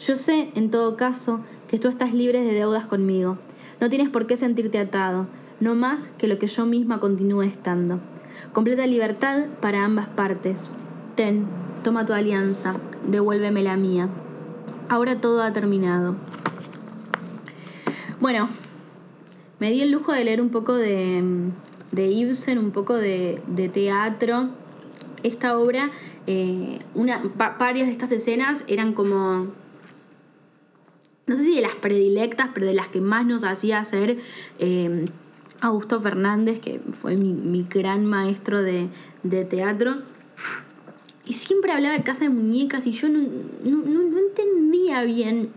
Yo 0.00 0.16
sé, 0.16 0.50
en 0.56 0.72
todo 0.72 0.96
caso, 0.96 1.42
que 1.68 1.78
tú 1.78 1.86
estás 1.86 2.12
libre 2.12 2.42
de 2.42 2.54
deudas 2.54 2.86
conmigo. 2.86 3.38
No 3.80 3.88
tienes 3.88 4.08
por 4.08 4.26
qué 4.26 4.36
sentirte 4.36 4.80
atado, 4.80 5.28
no 5.60 5.74
más 5.74 6.08
que 6.18 6.28
lo 6.28 6.38
que 6.38 6.46
yo 6.46 6.66
misma 6.66 7.00
continúe 7.00 7.42
estando. 7.42 8.00
Completa 8.52 8.86
libertad 8.86 9.46
para 9.60 9.84
ambas 9.84 10.08
partes. 10.08 10.70
Ten, 11.14 11.46
toma 11.82 12.06
tu 12.06 12.12
alianza, 12.12 12.74
devuélveme 13.06 13.62
la 13.62 13.76
mía. 13.76 14.08
Ahora 14.88 15.20
todo 15.20 15.42
ha 15.42 15.52
terminado. 15.52 16.16
Bueno, 18.20 18.48
me 19.58 19.70
di 19.70 19.80
el 19.80 19.90
lujo 19.90 20.12
de 20.12 20.24
leer 20.24 20.40
un 20.40 20.50
poco 20.50 20.74
de, 20.74 21.22
de 21.92 22.06
Ibsen, 22.08 22.58
un 22.58 22.70
poco 22.70 22.94
de, 22.94 23.40
teatro. 23.72 24.48
Esta 25.22 25.58
obra, 25.58 25.90
eh, 26.26 26.78
una, 26.94 27.22
varias 27.58 27.86
de 27.86 27.92
estas 27.92 28.12
escenas 28.12 28.64
eran 28.68 28.92
como, 28.92 29.46
no 31.26 31.36
sé 31.36 31.42
si 31.42 31.54
de 31.56 31.62
las 31.62 31.74
predilectas, 31.74 32.50
pero 32.54 32.66
de 32.66 32.74
las 32.74 32.88
que 32.88 33.00
más 33.00 33.26
nos 33.26 33.44
hacía 33.44 33.78
hacer 33.78 34.18
eh, 34.58 35.04
Augusto 35.60 36.00
Fernández, 36.00 36.60
que 36.60 36.80
fue 37.00 37.16
mi, 37.16 37.62
gran 37.62 38.06
maestro 38.06 38.62
de, 38.62 38.88
teatro. 39.50 39.96
Y 41.24 41.32
siempre 41.32 41.72
hablaba 41.72 41.96
de 41.96 42.04
casa 42.04 42.24
de 42.24 42.30
muñecas 42.30 42.86
y 42.86 42.92
yo 42.92 43.08
no, 43.08 43.20
no 43.64 44.18
entendía 44.18 45.02
bien 45.02 45.50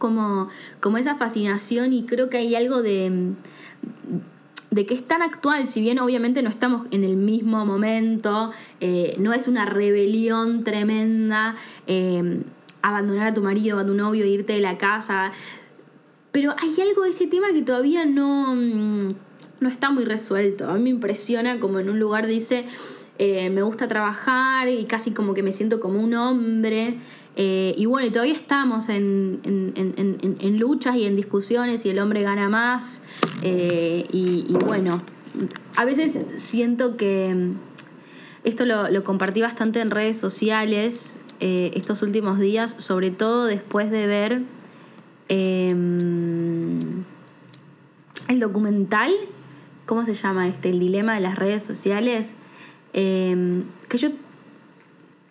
como, 0.00 0.48
como 0.80 0.98
esa 0.98 1.14
fascinación 1.14 1.92
y 1.92 2.04
creo 2.04 2.28
que 2.28 2.38
hay 2.38 2.56
algo 2.56 2.82
de, 2.82 3.32
de 4.70 4.86
que 4.86 4.94
es 4.94 5.06
tan 5.06 5.22
actual, 5.22 5.68
si 5.68 5.80
bien 5.80 6.00
obviamente 6.00 6.42
no 6.42 6.50
estamos 6.50 6.86
en 6.90 7.04
el 7.04 7.16
mismo 7.16 7.64
momento, 7.64 8.50
eh, 8.80 9.14
no 9.18 9.32
es 9.32 9.46
una 9.46 9.64
rebelión 9.66 10.64
tremenda 10.64 11.54
eh, 11.86 12.42
abandonar 12.82 13.28
a 13.28 13.34
tu 13.34 13.42
marido, 13.42 13.78
a 13.78 13.86
tu 13.86 13.94
novio, 13.94 14.24
irte 14.24 14.54
de 14.54 14.60
la 14.60 14.78
casa, 14.78 15.32
pero 16.32 16.54
hay 16.58 16.80
algo 16.80 17.02
de 17.02 17.10
ese 17.10 17.26
tema 17.26 17.48
que 17.52 17.62
todavía 17.62 18.04
no, 18.04 18.54
no 19.60 19.68
está 19.68 19.90
muy 19.90 20.04
resuelto. 20.04 20.68
A 20.68 20.74
mí 20.74 20.82
me 20.82 20.90
impresiona 20.90 21.60
como 21.60 21.78
en 21.78 21.90
un 21.90 22.00
lugar 22.00 22.26
dice, 22.26 22.64
eh, 23.18 23.50
me 23.50 23.60
gusta 23.60 23.86
trabajar 23.86 24.66
y 24.70 24.86
casi 24.86 25.12
como 25.12 25.34
que 25.34 25.42
me 25.42 25.52
siento 25.52 25.78
como 25.78 26.00
un 26.00 26.14
hombre. 26.14 26.94
Eh, 27.36 27.74
y 27.76 27.84
bueno, 27.84 28.10
todavía 28.10 28.32
estamos 28.32 28.88
en, 28.88 29.40
luchas 30.58 30.96
y 30.96 31.04
en 31.04 31.16
discusiones 31.16 31.84
y 31.84 31.90
el 31.90 31.98
hombre 31.98 32.22
gana 32.22 32.48
más. 32.48 33.02
Eh, 33.42 34.06
y, 34.10 34.54
bueno, 34.64 34.96
a 35.76 35.84
veces 35.84 36.18
siento 36.38 36.96
que, 36.96 37.50
esto 38.44 38.64
lo, 38.64 39.04
compartí 39.04 39.42
bastante 39.42 39.80
en 39.80 39.90
redes 39.90 40.18
sociales 40.18 41.14
estos 41.40 42.02
últimos 42.02 42.38
días, 42.38 42.74
sobre 42.78 43.10
todo 43.10 43.44
después 43.44 43.90
de 43.90 44.06
ver 44.06 44.42
em, 45.28 47.04
el 48.28 48.40
documental, 48.40 49.10
¿cómo 49.90 50.06
se 50.06 50.14
llama 50.14 50.46
este? 50.46 50.70
El 50.70 50.78
dilema 50.78 51.16
de 51.16 51.20
las 51.20 51.36
redes 51.36 51.64
sociales. 51.64 52.36
Em, 52.92 53.64
que 53.88 53.98
yo 53.98 54.10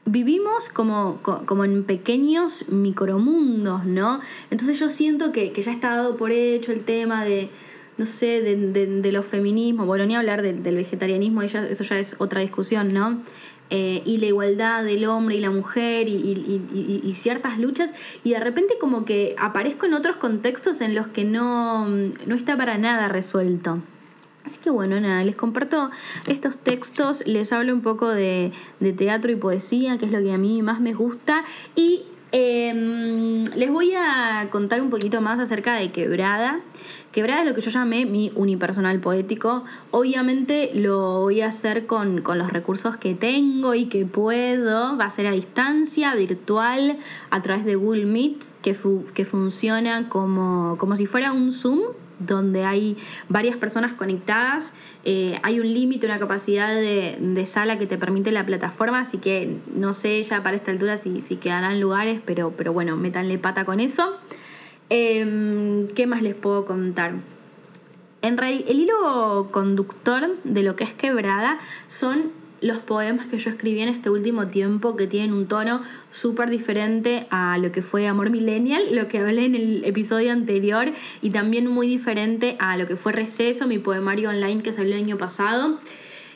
vivimos 0.03 0.67
como, 0.67 1.21
como 1.21 1.63
en 1.63 1.85
pequeños 1.85 2.67
micromundos, 2.67 3.85
¿no? 3.85 4.19
Entonces 4.51 4.77
yo 4.77 4.89
siento 4.89 5.31
que, 5.31 5.53
ya 5.53 5.71
está 5.71 5.95
dado 5.95 6.17
por 6.17 6.31
hecho 6.33 6.73
el 6.73 6.83
tema 6.83 7.23
de, 7.23 7.49
no 7.97 8.05
sé, 8.05 8.41
de, 8.41 9.11
los 9.13 9.25
feminismos, 9.25 9.87
bueno, 9.87 10.05
ni 10.05 10.17
hablar 10.17 10.41
del 10.41 10.75
vegetarianismo, 10.75 11.41
eso 11.41 11.83
ya 11.85 11.97
es 11.97 12.17
otra 12.19 12.41
discusión, 12.41 12.93
¿no? 12.93 13.21
Eh, 13.69 14.01
y 14.05 14.17
la 14.17 14.25
igualdad 14.25 14.83
del 14.83 15.05
hombre 15.05 15.35
y 15.35 15.39
la 15.39 15.51
mujer 15.51 16.09
y, 16.09 17.13
ciertas 17.15 17.59
luchas, 17.59 17.93
y 18.25 18.31
de 18.31 18.41
repente 18.41 18.73
como 18.77 19.05
que 19.05 19.35
aparezco 19.37 19.85
en 19.85 19.93
otros 19.93 20.17
contextos 20.17 20.81
en 20.81 20.95
los 20.95 21.07
que 21.07 21.23
no, 21.23 21.87
no 21.87 22.35
está 22.35 22.57
para 22.57 22.77
nada 22.77 23.07
resuelto. 23.07 23.79
Así 24.49 24.57
que 24.63 24.71
bueno, 24.71 24.99
nada, 24.99 25.23
les 25.23 25.35
comparto 25.35 25.91
estos 26.25 26.57
textos, 26.57 27.23
les 27.27 27.53
hablo 27.53 27.71
un 27.71 27.81
poco 27.81 28.09
de, 28.09 28.51
teatro 28.97 29.31
y 29.31 29.35
poesía, 29.35 29.99
que 29.99 30.05
es 30.07 30.11
lo 30.11 30.23
que 30.23 30.33
a 30.33 30.37
mí 30.37 30.63
más 30.63 30.81
me 30.81 30.95
gusta, 30.95 31.43
y 31.75 32.01
em, 32.31 33.43
les 33.55 33.69
voy 33.69 33.93
a 33.93 34.47
contar 34.49 34.81
un 34.81 34.89
poquito 34.89 35.21
más 35.21 35.39
acerca 35.39 35.75
de 35.75 35.91
Quebrada. 35.91 36.61
Quebrada 37.11 37.41
es 37.41 37.47
lo 37.47 37.53
que 37.53 37.61
yo 37.61 37.69
llamé 37.69 38.07
mi 38.07 38.31
unipersonal 38.35 38.99
poético. 38.99 39.65
Obviamente 39.91 40.71
lo 40.73 41.21
voy 41.21 41.41
a 41.41 41.47
hacer 41.47 41.85
con, 41.85 42.23
los 42.23 42.51
recursos 42.51 42.97
que 42.97 43.13
tengo 43.13 43.75
y 43.75 43.85
que 43.85 44.05
puedo. 44.05 44.97
Va 44.97 45.05
a 45.05 45.09
ser 45.11 45.27
a 45.27 45.31
distancia, 45.31 46.15
virtual, 46.15 46.97
a 47.29 47.41
través 47.43 47.65
de 47.65 47.75
Google 47.75 48.05
Meet, 48.05 48.43
que, 48.63 48.75
que 49.13 49.25
funciona 49.25 50.09
como, 50.09 50.75
como 50.79 50.95
si 50.95 51.05
fuera 51.05 51.33
un 51.33 51.51
Zoom 51.51 51.81
donde 52.19 52.65
hay 52.65 52.97
varias 53.27 53.57
personas 53.57 53.93
conectadas. 53.93 54.73
Eh, 55.05 55.39
hay 55.43 55.59
un 55.59 55.73
límite, 55.73 56.05
una 56.05 56.19
capacidad 56.19 56.69
de, 56.73 57.45
sala 57.45 57.77
que 57.77 57.87
te 57.87 57.97
permite 57.97 58.31
la 58.31 58.45
plataforma, 58.45 58.99
así 58.99 59.17
que 59.17 59.57
no 59.73 59.93
sé 59.93 60.21
ya 60.23 60.43
para 60.43 60.55
esta 60.55 60.71
altura 60.71 60.97
si, 60.97 61.21
si 61.21 61.37
quedarán 61.37 61.79
lugares, 61.79 62.21
pero, 62.25 62.51
pero 62.55 62.73
bueno, 62.73 62.95
métanle 62.95 63.37
pata 63.37 63.65
con 63.65 63.79
eso. 63.79 64.17
Em, 64.89 65.87
¿Qué 65.89 66.07
más 66.07 66.21
les 66.21 66.35
puedo 66.35 66.65
contar? 66.65 67.13
En 68.21 68.37
realidad, 68.37 68.65
el 68.67 68.79
hilo 68.81 69.49
conductor 69.51 70.35
de 70.43 70.63
lo 70.63 70.75
que 70.75 70.83
es 70.83 70.93
quebrada 70.93 71.57
son 71.87 72.31
los 72.61 72.79
poemas 72.79 73.27
que 73.27 73.37
yo 73.37 73.49
escribí 73.49 73.81
en 73.81 73.89
este 73.89 74.09
último 74.09 74.47
tiempo 74.47 74.95
que 74.95 75.07
tienen 75.07 75.33
un 75.33 75.47
tono 75.47 75.81
súper 76.11 76.49
diferente 76.49 77.27
a 77.29 77.57
lo 77.57 77.71
que 77.71 77.81
fue 77.81 78.07
Amor 78.07 78.29
Millennial, 78.29 78.95
lo 78.95 79.07
que 79.07 79.19
hablé 79.19 79.45
en 79.45 79.55
el 79.55 79.85
episodio 79.85 80.31
anterior, 80.31 80.91
y 81.21 81.29
también 81.29 81.67
muy 81.67 81.87
diferente 81.87 82.55
a 82.59 82.77
lo 82.77 82.87
que 82.87 82.95
fue 82.95 83.11
Receso, 83.11 83.67
mi 83.67 83.79
poemario 83.79 84.29
online 84.29 84.63
que 84.63 84.73
salió 84.73 84.95
el 84.95 85.03
año 85.03 85.17
pasado. 85.17 85.79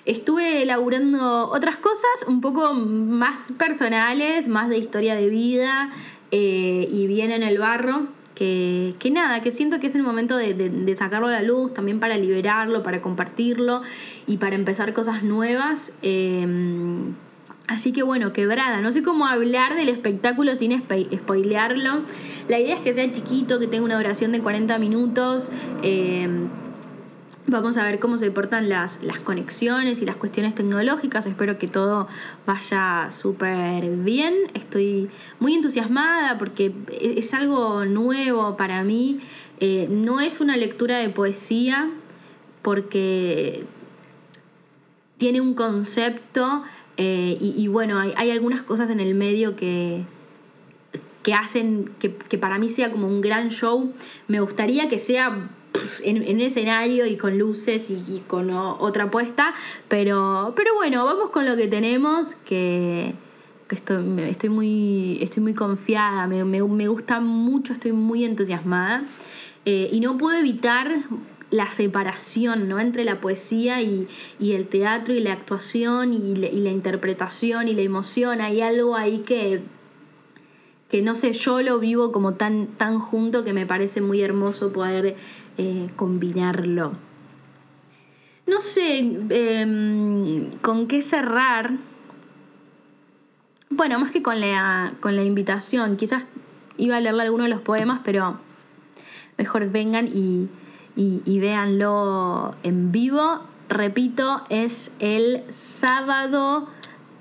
Estuve 0.05 0.63
elaborando 0.63 1.49
otras 1.49 1.77
cosas 1.77 2.25
un 2.27 2.41
poco 2.41 2.73
más 2.73 3.53
personales, 3.53 4.47
más 4.47 4.69
de 4.69 4.77
historia 4.77 5.15
de 5.15 5.29
vida 5.29 5.91
eh, 6.31 6.89
y 6.91 7.07
bien 7.07 7.31
en 7.31 7.43
el 7.43 7.57
barro 7.57 8.07
que, 8.35 9.11
nada, 9.11 9.41
que 9.41 9.51
siento 9.51 9.79
que 9.79 9.87
es 9.87 9.95
el 9.95 10.03
momento 10.03 10.37
de, 10.37 10.95
sacarlo 10.97 11.27
a 11.27 11.31
la 11.31 11.41
luz, 11.41 11.73
también 11.73 11.99
para 11.99 12.17
liberarlo, 12.17 12.83
para 12.83 13.01
compartirlo 13.01 13.81
y 14.27 14.37
para 14.37 14.55
empezar 14.55 14.93
cosas 14.93 15.23
nuevas. 15.23 15.93
Em, 16.01 17.13
así 17.67 17.91
que 17.91 18.03
bueno, 18.03 18.33
quebrada. 18.33 18.81
No 18.81 18.91
sé 18.91 19.03
cómo 19.03 19.27
hablar 19.27 19.75
del 19.75 19.89
espectáculo 19.89 20.55
sin 20.55 20.81
spoilearlo. 20.81 22.01
La 22.47 22.59
idea 22.59 22.75
es 22.75 22.81
que 22.81 22.93
sea 22.93 23.11
chiquito, 23.11 23.59
que 23.59 23.67
tenga 23.67 23.85
una 23.85 23.97
duración 23.97 24.31
de 24.31 24.41
40 24.41 24.77
minutos. 24.79 25.49
Em, 25.83 26.47
Vamos 27.45 27.75
a 27.75 27.83
ver 27.83 27.99
cómo 27.99 28.17
se 28.17 28.31
portan 28.31 28.69
las, 28.69 29.03
las 29.03 29.19
conexiones 29.19 30.01
y 30.01 30.05
las 30.05 30.15
cuestiones 30.15 30.55
tecnológicas. 30.55 31.25
Espero 31.25 31.57
que 31.57 31.67
todo 31.67 32.07
vaya 32.45 33.09
súper 33.09 33.97
bien. 33.97 34.33
Estoy 34.53 35.09
muy 35.39 35.53
entusiasmada 35.53 36.37
porque 36.37 36.73
es 36.89 37.33
algo 37.33 37.83
nuevo 37.83 38.55
para 38.55 38.83
mí. 38.83 39.19
Eh, 39.59 39.89
no 39.91 40.21
es 40.21 40.39
una 40.39 40.55
lectura 40.55 40.99
de 40.99 41.09
poesía 41.09 41.89
porque 42.61 43.65
tiene 45.17 45.41
un 45.41 45.53
concepto 45.53 46.63
eh, 46.95 47.37
y, 47.41 47.67
bueno, 47.67 47.99
hay, 47.99 48.13
hay, 48.15 48.31
algunas 48.31 48.63
cosas 48.63 48.89
en 48.89 49.01
el 49.01 49.15
medio 49.15 49.57
que, 49.57 50.05
que 51.23 51.33
hacen 51.33 51.91
que, 51.99 52.15
que 52.15 52.37
para 52.37 52.57
mí 52.57 52.69
sea 52.69 52.89
como 52.89 53.07
un 53.07 53.19
gran 53.19 53.49
show. 53.49 53.91
Me 54.29 54.39
gustaría 54.39 54.87
que 54.87 54.97
sea 54.97 55.49
en, 56.03 56.23
en, 56.23 56.41
escenario 56.41 57.05
y 57.05 57.17
con 57.17 57.37
luces 57.37 57.89
y, 57.89 58.23
con 58.27 58.51
otra 58.51 59.09
puesta. 59.11 59.53
Pero, 59.87 60.53
pero 60.55 60.75
bueno, 60.75 61.05
vamos 61.05 61.29
con 61.29 61.45
lo 61.45 61.55
que 61.55 61.67
tenemos, 61.67 62.35
que, 62.45 63.13
estoy, 63.69 64.21
estoy, 64.21 64.49
muy, 64.49 65.19
estoy 65.21 65.43
muy 65.43 65.53
confiada, 65.53 66.27
me, 66.27 66.43
me, 66.43 66.87
gusta 66.87 67.19
mucho, 67.19 67.73
estoy 67.73 67.91
muy 67.91 68.23
entusiasmada. 68.25 69.05
Eh, 69.65 69.89
y 69.91 69.99
no 69.99 70.17
puedo 70.17 70.37
evitar 70.37 71.03
la 71.49 71.71
separación 71.71 72.67
¿no? 72.67 72.79
entre 72.79 73.05
la 73.05 73.21
poesía 73.21 73.81
y, 73.81 74.07
el 74.39 74.67
teatro 74.67 75.13
y 75.13 75.19
la 75.19 75.33
actuación 75.33 76.13
y 76.13 76.33
y 76.33 76.35
la 76.35 76.71
interpretación 76.71 77.67
y 77.67 77.73
la 77.73 77.81
emoción. 77.81 78.41
Hay 78.41 78.61
algo 78.61 78.95
ahí 78.95 79.19
que 79.19 79.61
que 80.93 81.01
no 81.01 81.15
sé, 81.15 81.33
yo 81.33 81.59
lo 81.63 81.79
vivo 81.79 82.11
como 82.11 82.35
tan, 82.35 82.67
tan 82.67 82.99
junto 82.99 83.43
que 83.43 83.51
me 83.51 83.65
parece 83.65 83.99
muy 83.99 84.21
hermoso 84.21 84.71
poder 84.71 85.15
eh, 85.57 85.89
combinarlo. 85.95 86.93
No 88.45 88.59
sé 88.59 88.99
em, 88.99 90.49
con 90.61 90.87
qué 90.87 91.01
cerrar. 91.01 91.71
Bueno, 93.69 93.99
más 93.99 94.11
que 94.11 94.21
con 94.21 94.39
la, 94.39 94.93
con 94.99 95.15
la 95.15 95.23
invitación. 95.23 95.97
Quizás 95.97 96.25
iba 96.77 96.97
a 96.97 96.99
leerle 96.99 97.23
alguno 97.23 97.43
de 97.43 97.49
los 97.49 97.61
poemas, 97.61 98.01
pero 98.03 98.37
mejor 99.37 99.69
vengan 99.69 100.07
y, 100.07 100.49
y, 100.95 101.39
véanlo 101.39 102.55
en 102.63 102.91
vivo. 102.91 103.41
Repito, 103.69 104.43
es 104.49 104.91
el 104.99 105.43
sábado 105.49 106.67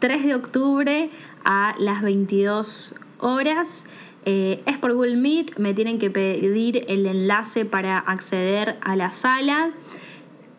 3 0.01 0.25
de 0.25 0.35
octubre 0.35 1.11
a 1.45 1.75
las 1.79 2.03
22 2.03 2.95
horas. 3.21 3.87
Eh, 4.25 4.63
es 4.67 4.79
por 4.79 4.93
Google 4.93 5.17
Meet, 5.17 5.59
me 5.59 5.75
tienen 5.75 5.99
que 5.99 6.11
pedir 6.11 6.85
el 6.89 7.07
enlace 7.07 7.65
para 7.65 7.99
acceder 7.99 8.77
a 8.81 8.95
la 8.97 9.11
sala. 9.11 9.71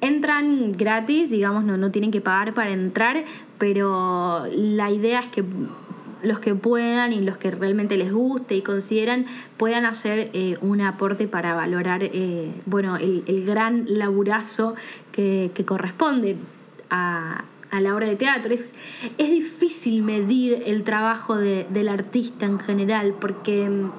Entran 0.01 0.73
gratis, 0.73 1.29
digamos, 1.29 1.63
no, 1.63 1.77
no 1.77 1.91
tienen 1.91 2.11
que 2.11 2.19
pagar 2.19 2.53
para 2.53 2.71
entrar, 2.71 3.23
pero 3.57 4.45
la 4.51 4.91
idea 4.91 5.21
es 5.21 5.27
que 5.27 5.43
los 6.23 6.39
que 6.39 6.55
puedan 6.55 7.13
y 7.13 7.21
los 7.21 7.37
que 7.37 7.51
realmente 7.51 7.97
les 7.97 8.11
guste 8.11 8.55
y 8.55 8.61
consideran 8.61 9.25
puedan 9.57 9.85
hacer 9.85 10.29
eh, 10.33 10.57
un 10.61 10.81
aporte 10.81 11.27
para 11.27 11.53
valorar 11.53 12.01
eh, 12.03 12.51
bueno, 12.65 12.97
el, 12.97 13.45
gran 13.45 13.85
laburazo 13.87 14.75
que, 15.11 15.51
que 15.53 15.65
corresponde 15.65 16.37
a, 16.89 17.43
a 17.73 17.81
la 17.81 17.95
obra 17.95 18.07
de 18.07 18.15
teatro. 18.15 18.53
Es, 18.53 18.73
es 19.17 19.29
difícil 19.31 20.03
medir 20.03 20.63
el 20.67 20.83
trabajo 20.83 21.35
del 21.35 21.89
artista 21.89 22.45
en 22.45 22.59
general, 22.59 23.15
porque 23.19 23.67
mm, 23.67 23.91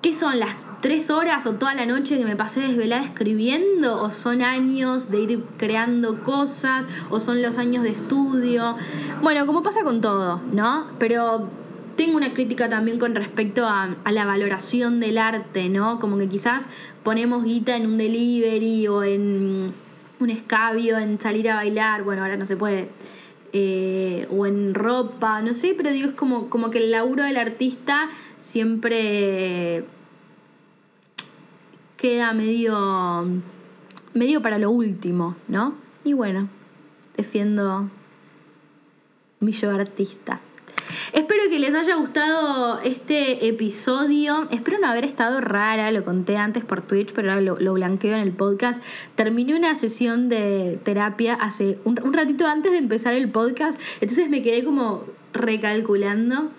¿qué 0.00 0.14
son 0.14 0.40
las 0.40 0.56
tres 0.80 1.10
horas 1.10 1.44
o 1.46 1.52
toda 1.52 1.74
la 1.74 1.84
noche 1.84 2.16
que 2.16 2.24
me 2.24 2.34
pasé 2.34 2.60
desvelada 2.60 3.04
escribiendo? 3.04 4.02
¿O 4.02 4.10
son 4.10 4.40
años 4.42 5.10
de 5.10 5.20
ir 5.20 5.38
creando 5.58 6.22
cosas? 6.22 6.86
¿O 7.10 7.20
son 7.20 7.42
los 7.42 7.58
años 7.58 7.82
de 7.82 7.90
estudio? 7.90 8.76
Bueno, 9.22 9.44
como 9.46 9.62
pasa 9.62 9.82
con 9.82 10.00
todo, 10.00 10.40
¿no? 10.50 10.86
Pero 10.98 11.48
tengo 11.96 12.16
una 12.16 12.32
crítica 12.32 12.70
también 12.70 12.98
con 12.98 13.14
respecto 13.14 13.66
a, 13.66 13.94
a, 14.02 14.12
la 14.12 14.24
valoración 14.24 14.98
del 14.98 15.18
arte, 15.18 15.68
¿no? 15.68 16.00
Como 16.00 16.16
que 16.16 16.28
quizás 16.28 16.68
ponemos 17.02 17.44
guita 17.44 17.76
en 17.76 17.86
un 17.86 17.98
delivery 17.98 18.88
o 18.88 19.04
en 19.04 19.83
un 20.24 20.30
escabio 20.30 20.98
en 20.98 21.20
salir 21.20 21.50
a 21.50 21.56
bailar, 21.56 22.02
bueno, 22.02 22.22
ahora 22.22 22.36
no 22.36 22.46
se 22.46 22.56
puede, 22.56 22.88
eh, 23.52 24.26
o 24.30 24.46
en 24.46 24.74
ropa, 24.74 25.40
no 25.42 25.54
sé, 25.54 25.74
pero 25.76 25.90
digo, 25.90 26.08
es 26.08 26.14
como, 26.14 26.50
como 26.50 26.70
que 26.70 26.78
el 26.78 26.90
laburo 26.90 27.22
del 27.24 27.36
artista 27.36 28.10
siempre 28.40 29.84
queda 31.96 32.32
medio, 32.32 33.26
medio 34.12 34.42
para 34.42 34.58
lo 34.58 34.70
último, 34.70 35.36
¿no? 35.48 35.74
Y 36.04 36.14
bueno, 36.14 36.48
defiendo 37.16 37.88
mi 39.40 39.52
yo 39.52 39.70
artista. 39.70 40.40
Espero 41.14 41.44
que 41.48 41.60
les 41.60 41.76
haya 41.76 41.94
gustado 41.94 42.80
este 42.80 43.46
episodio. 43.46 44.48
Espero 44.50 44.78
no 44.80 44.88
haber 44.88 45.04
estado 45.04 45.40
rara, 45.40 45.92
lo 45.92 46.04
conté 46.04 46.36
antes 46.36 46.64
por 46.64 46.82
Twitch, 46.82 47.12
pero 47.12 47.30
ahora 47.30 47.40
lo, 47.40 47.56
lo 47.60 47.72
blanqueo 47.72 48.16
en 48.16 48.20
el 48.20 48.32
podcast. 48.32 48.82
Terminé 49.14 49.54
una 49.54 49.76
sesión 49.76 50.28
de 50.28 50.76
terapia 50.82 51.34
hace 51.34 51.78
un, 51.84 51.94
ratito 52.12 52.48
antes 52.48 52.72
de 52.72 52.78
empezar 52.78 53.14
el 53.14 53.30
podcast, 53.30 53.80
entonces 54.00 54.28
me 54.28 54.42
quedé 54.42 54.64
como 54.64 55.04
recalculando. 55.32 56.50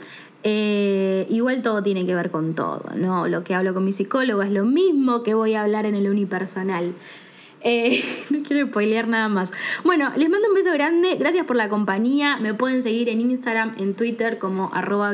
Eh, 0.43 1.27
igual 1.29 1.61
todo 1.61 1.83
tiene 1.83 2.05
que 2.05 2.15
ver 2.15 2.31
con 2.31 2.55
todo, 2.55 2.85
¿no? 2.95 3.27
Lo 3.27 3.43
que 3.43 3.55
hablo 3.55 3.73
con 3.73 3.83
mi 3.83 3.91
psicólogo 3.91 4.41
es 4.41 4.51
lo 4.51 4.63
mismo 4.63 5.21
que 5.21 5.33
voy 5.33 5.55
a 5.55 5.63
hablar 5.63 5.85
en 5.85 5.95
el 5.95 6.07
unipersonal. 6.07 6.93
Eh, 7.67 8.04
no 8.30 8.43
quiero 8.43 8.67
spoilear 8.67 9.08
nada 9.08 9.28
más. 9.28 9.51
Bueno, 9.84 10.12
les 10.15 10.30
mando 10.30 10.47
un 10.47 10.54
beso 10.54 10.71
grande. 10.71 11.15
Gracias 11.15 11.45
por 11.45 11.56
la 11.56 11.67
compañía. 11.67 12.38
Me 12.38 12.54
pueden 12.54 12.84
seguir 12.84 13.10
en 13.10 13.19
Instagram, 13.19 13.73
en 13.80 13.95
Twitter 13.95 14.38
como 14.38 14.71
arroba. 14.73 15.12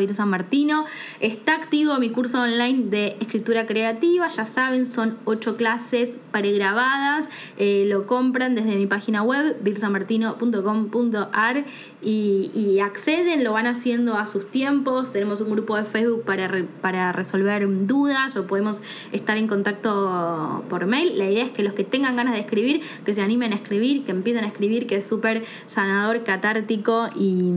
Está 1.21 1.55
activo 1.55 1.97
mi 1.97 2.09
curso 2.09 2.41
online 2.41 2.89
de 2.89 3.15
escritura 3.21 3.65
creativa. 3.65 4.27
Ya 4.27 4.45
saben, 4.45 4.85
son 4.85 5.17
ocho 5.23 5.55
clases 5.55 6.17
pregrabadas. 6.31 7.29
Eh, 7.57 7.85
lo 7.87 8.05
compran 8.05 8.53
desde 8.53 8.75
mi 8.75 8.85
página 8.85 9.23
web, 9.23 9.55
virsamartino.com.ar 9.61 11.63
y, 12.01 12.51
y, 12.53 12.79
acceden, 12.79 13.43
lo 13.43 13.53
van 13.53 13.67
haciendo 13.67 14.17
a 14.17 14.27
sus 14.27 14.51
tiempos. 14.51 15.13
Tenemos 15.13 15.39
un 15.39 15.51
grupo 15.51 15.77
de 15.77 15.85
Facebook 15.85 16.25
para, 16.25 16.51
para 16.81 17.13
resolver 17.13 17.65
dudas 17.87 18.35
o 18.35 18.47
podemos 18.47 18.81
estar 19.11 19.37
en 19.37 19.47
contacto 19.47 20.65
por 20.69 20.87
mail. 20.87 21.17
La 21.17 21.29
idea 21.29 21.45
es 21.45 21.51
que 21.51 21.63
los 21.63 21.73
que 21.73 21.85
tengan 21.85 22.17
ganas 22.17 22.33
de 22.33 22.40
escribir, 22.41 22.81
que 23.05 23.13
se 23.13 23.21
animen 23.21 23.53
a 23.53 23.55
escribir, 23.55 24.05
que 24.05 24.11
empiecen 24.11 24.43
a 24.43 24.47
escribir, 24.47 24.87
que 24.87 24.97
es 24.97 25.05
súper 25.05 25.43
sanador, 25.67 26.23
catártico 26.23 27.07
y 27.15 27.51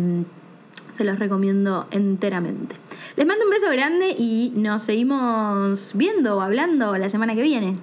se 0.92 1.05
los 1.05 1.18
recomiendo 1.18 1.87
enteramente. 1.90 2.77
Les 3.16 3.27
mando 3.27 3.44
un 3.44 3.51
beso 3.51 3.68
grande 3.70 4.14
y 4.16 4.53
nos 4.55 4.83
seguimos 4.83 5.92
viendo 5.94 6.37
o 6.37 6.40
hablando 6.40 6.97
la 6.97 7.09
semana 7.09 7.35
que 7.35 7.42
viene. 7.42 7.77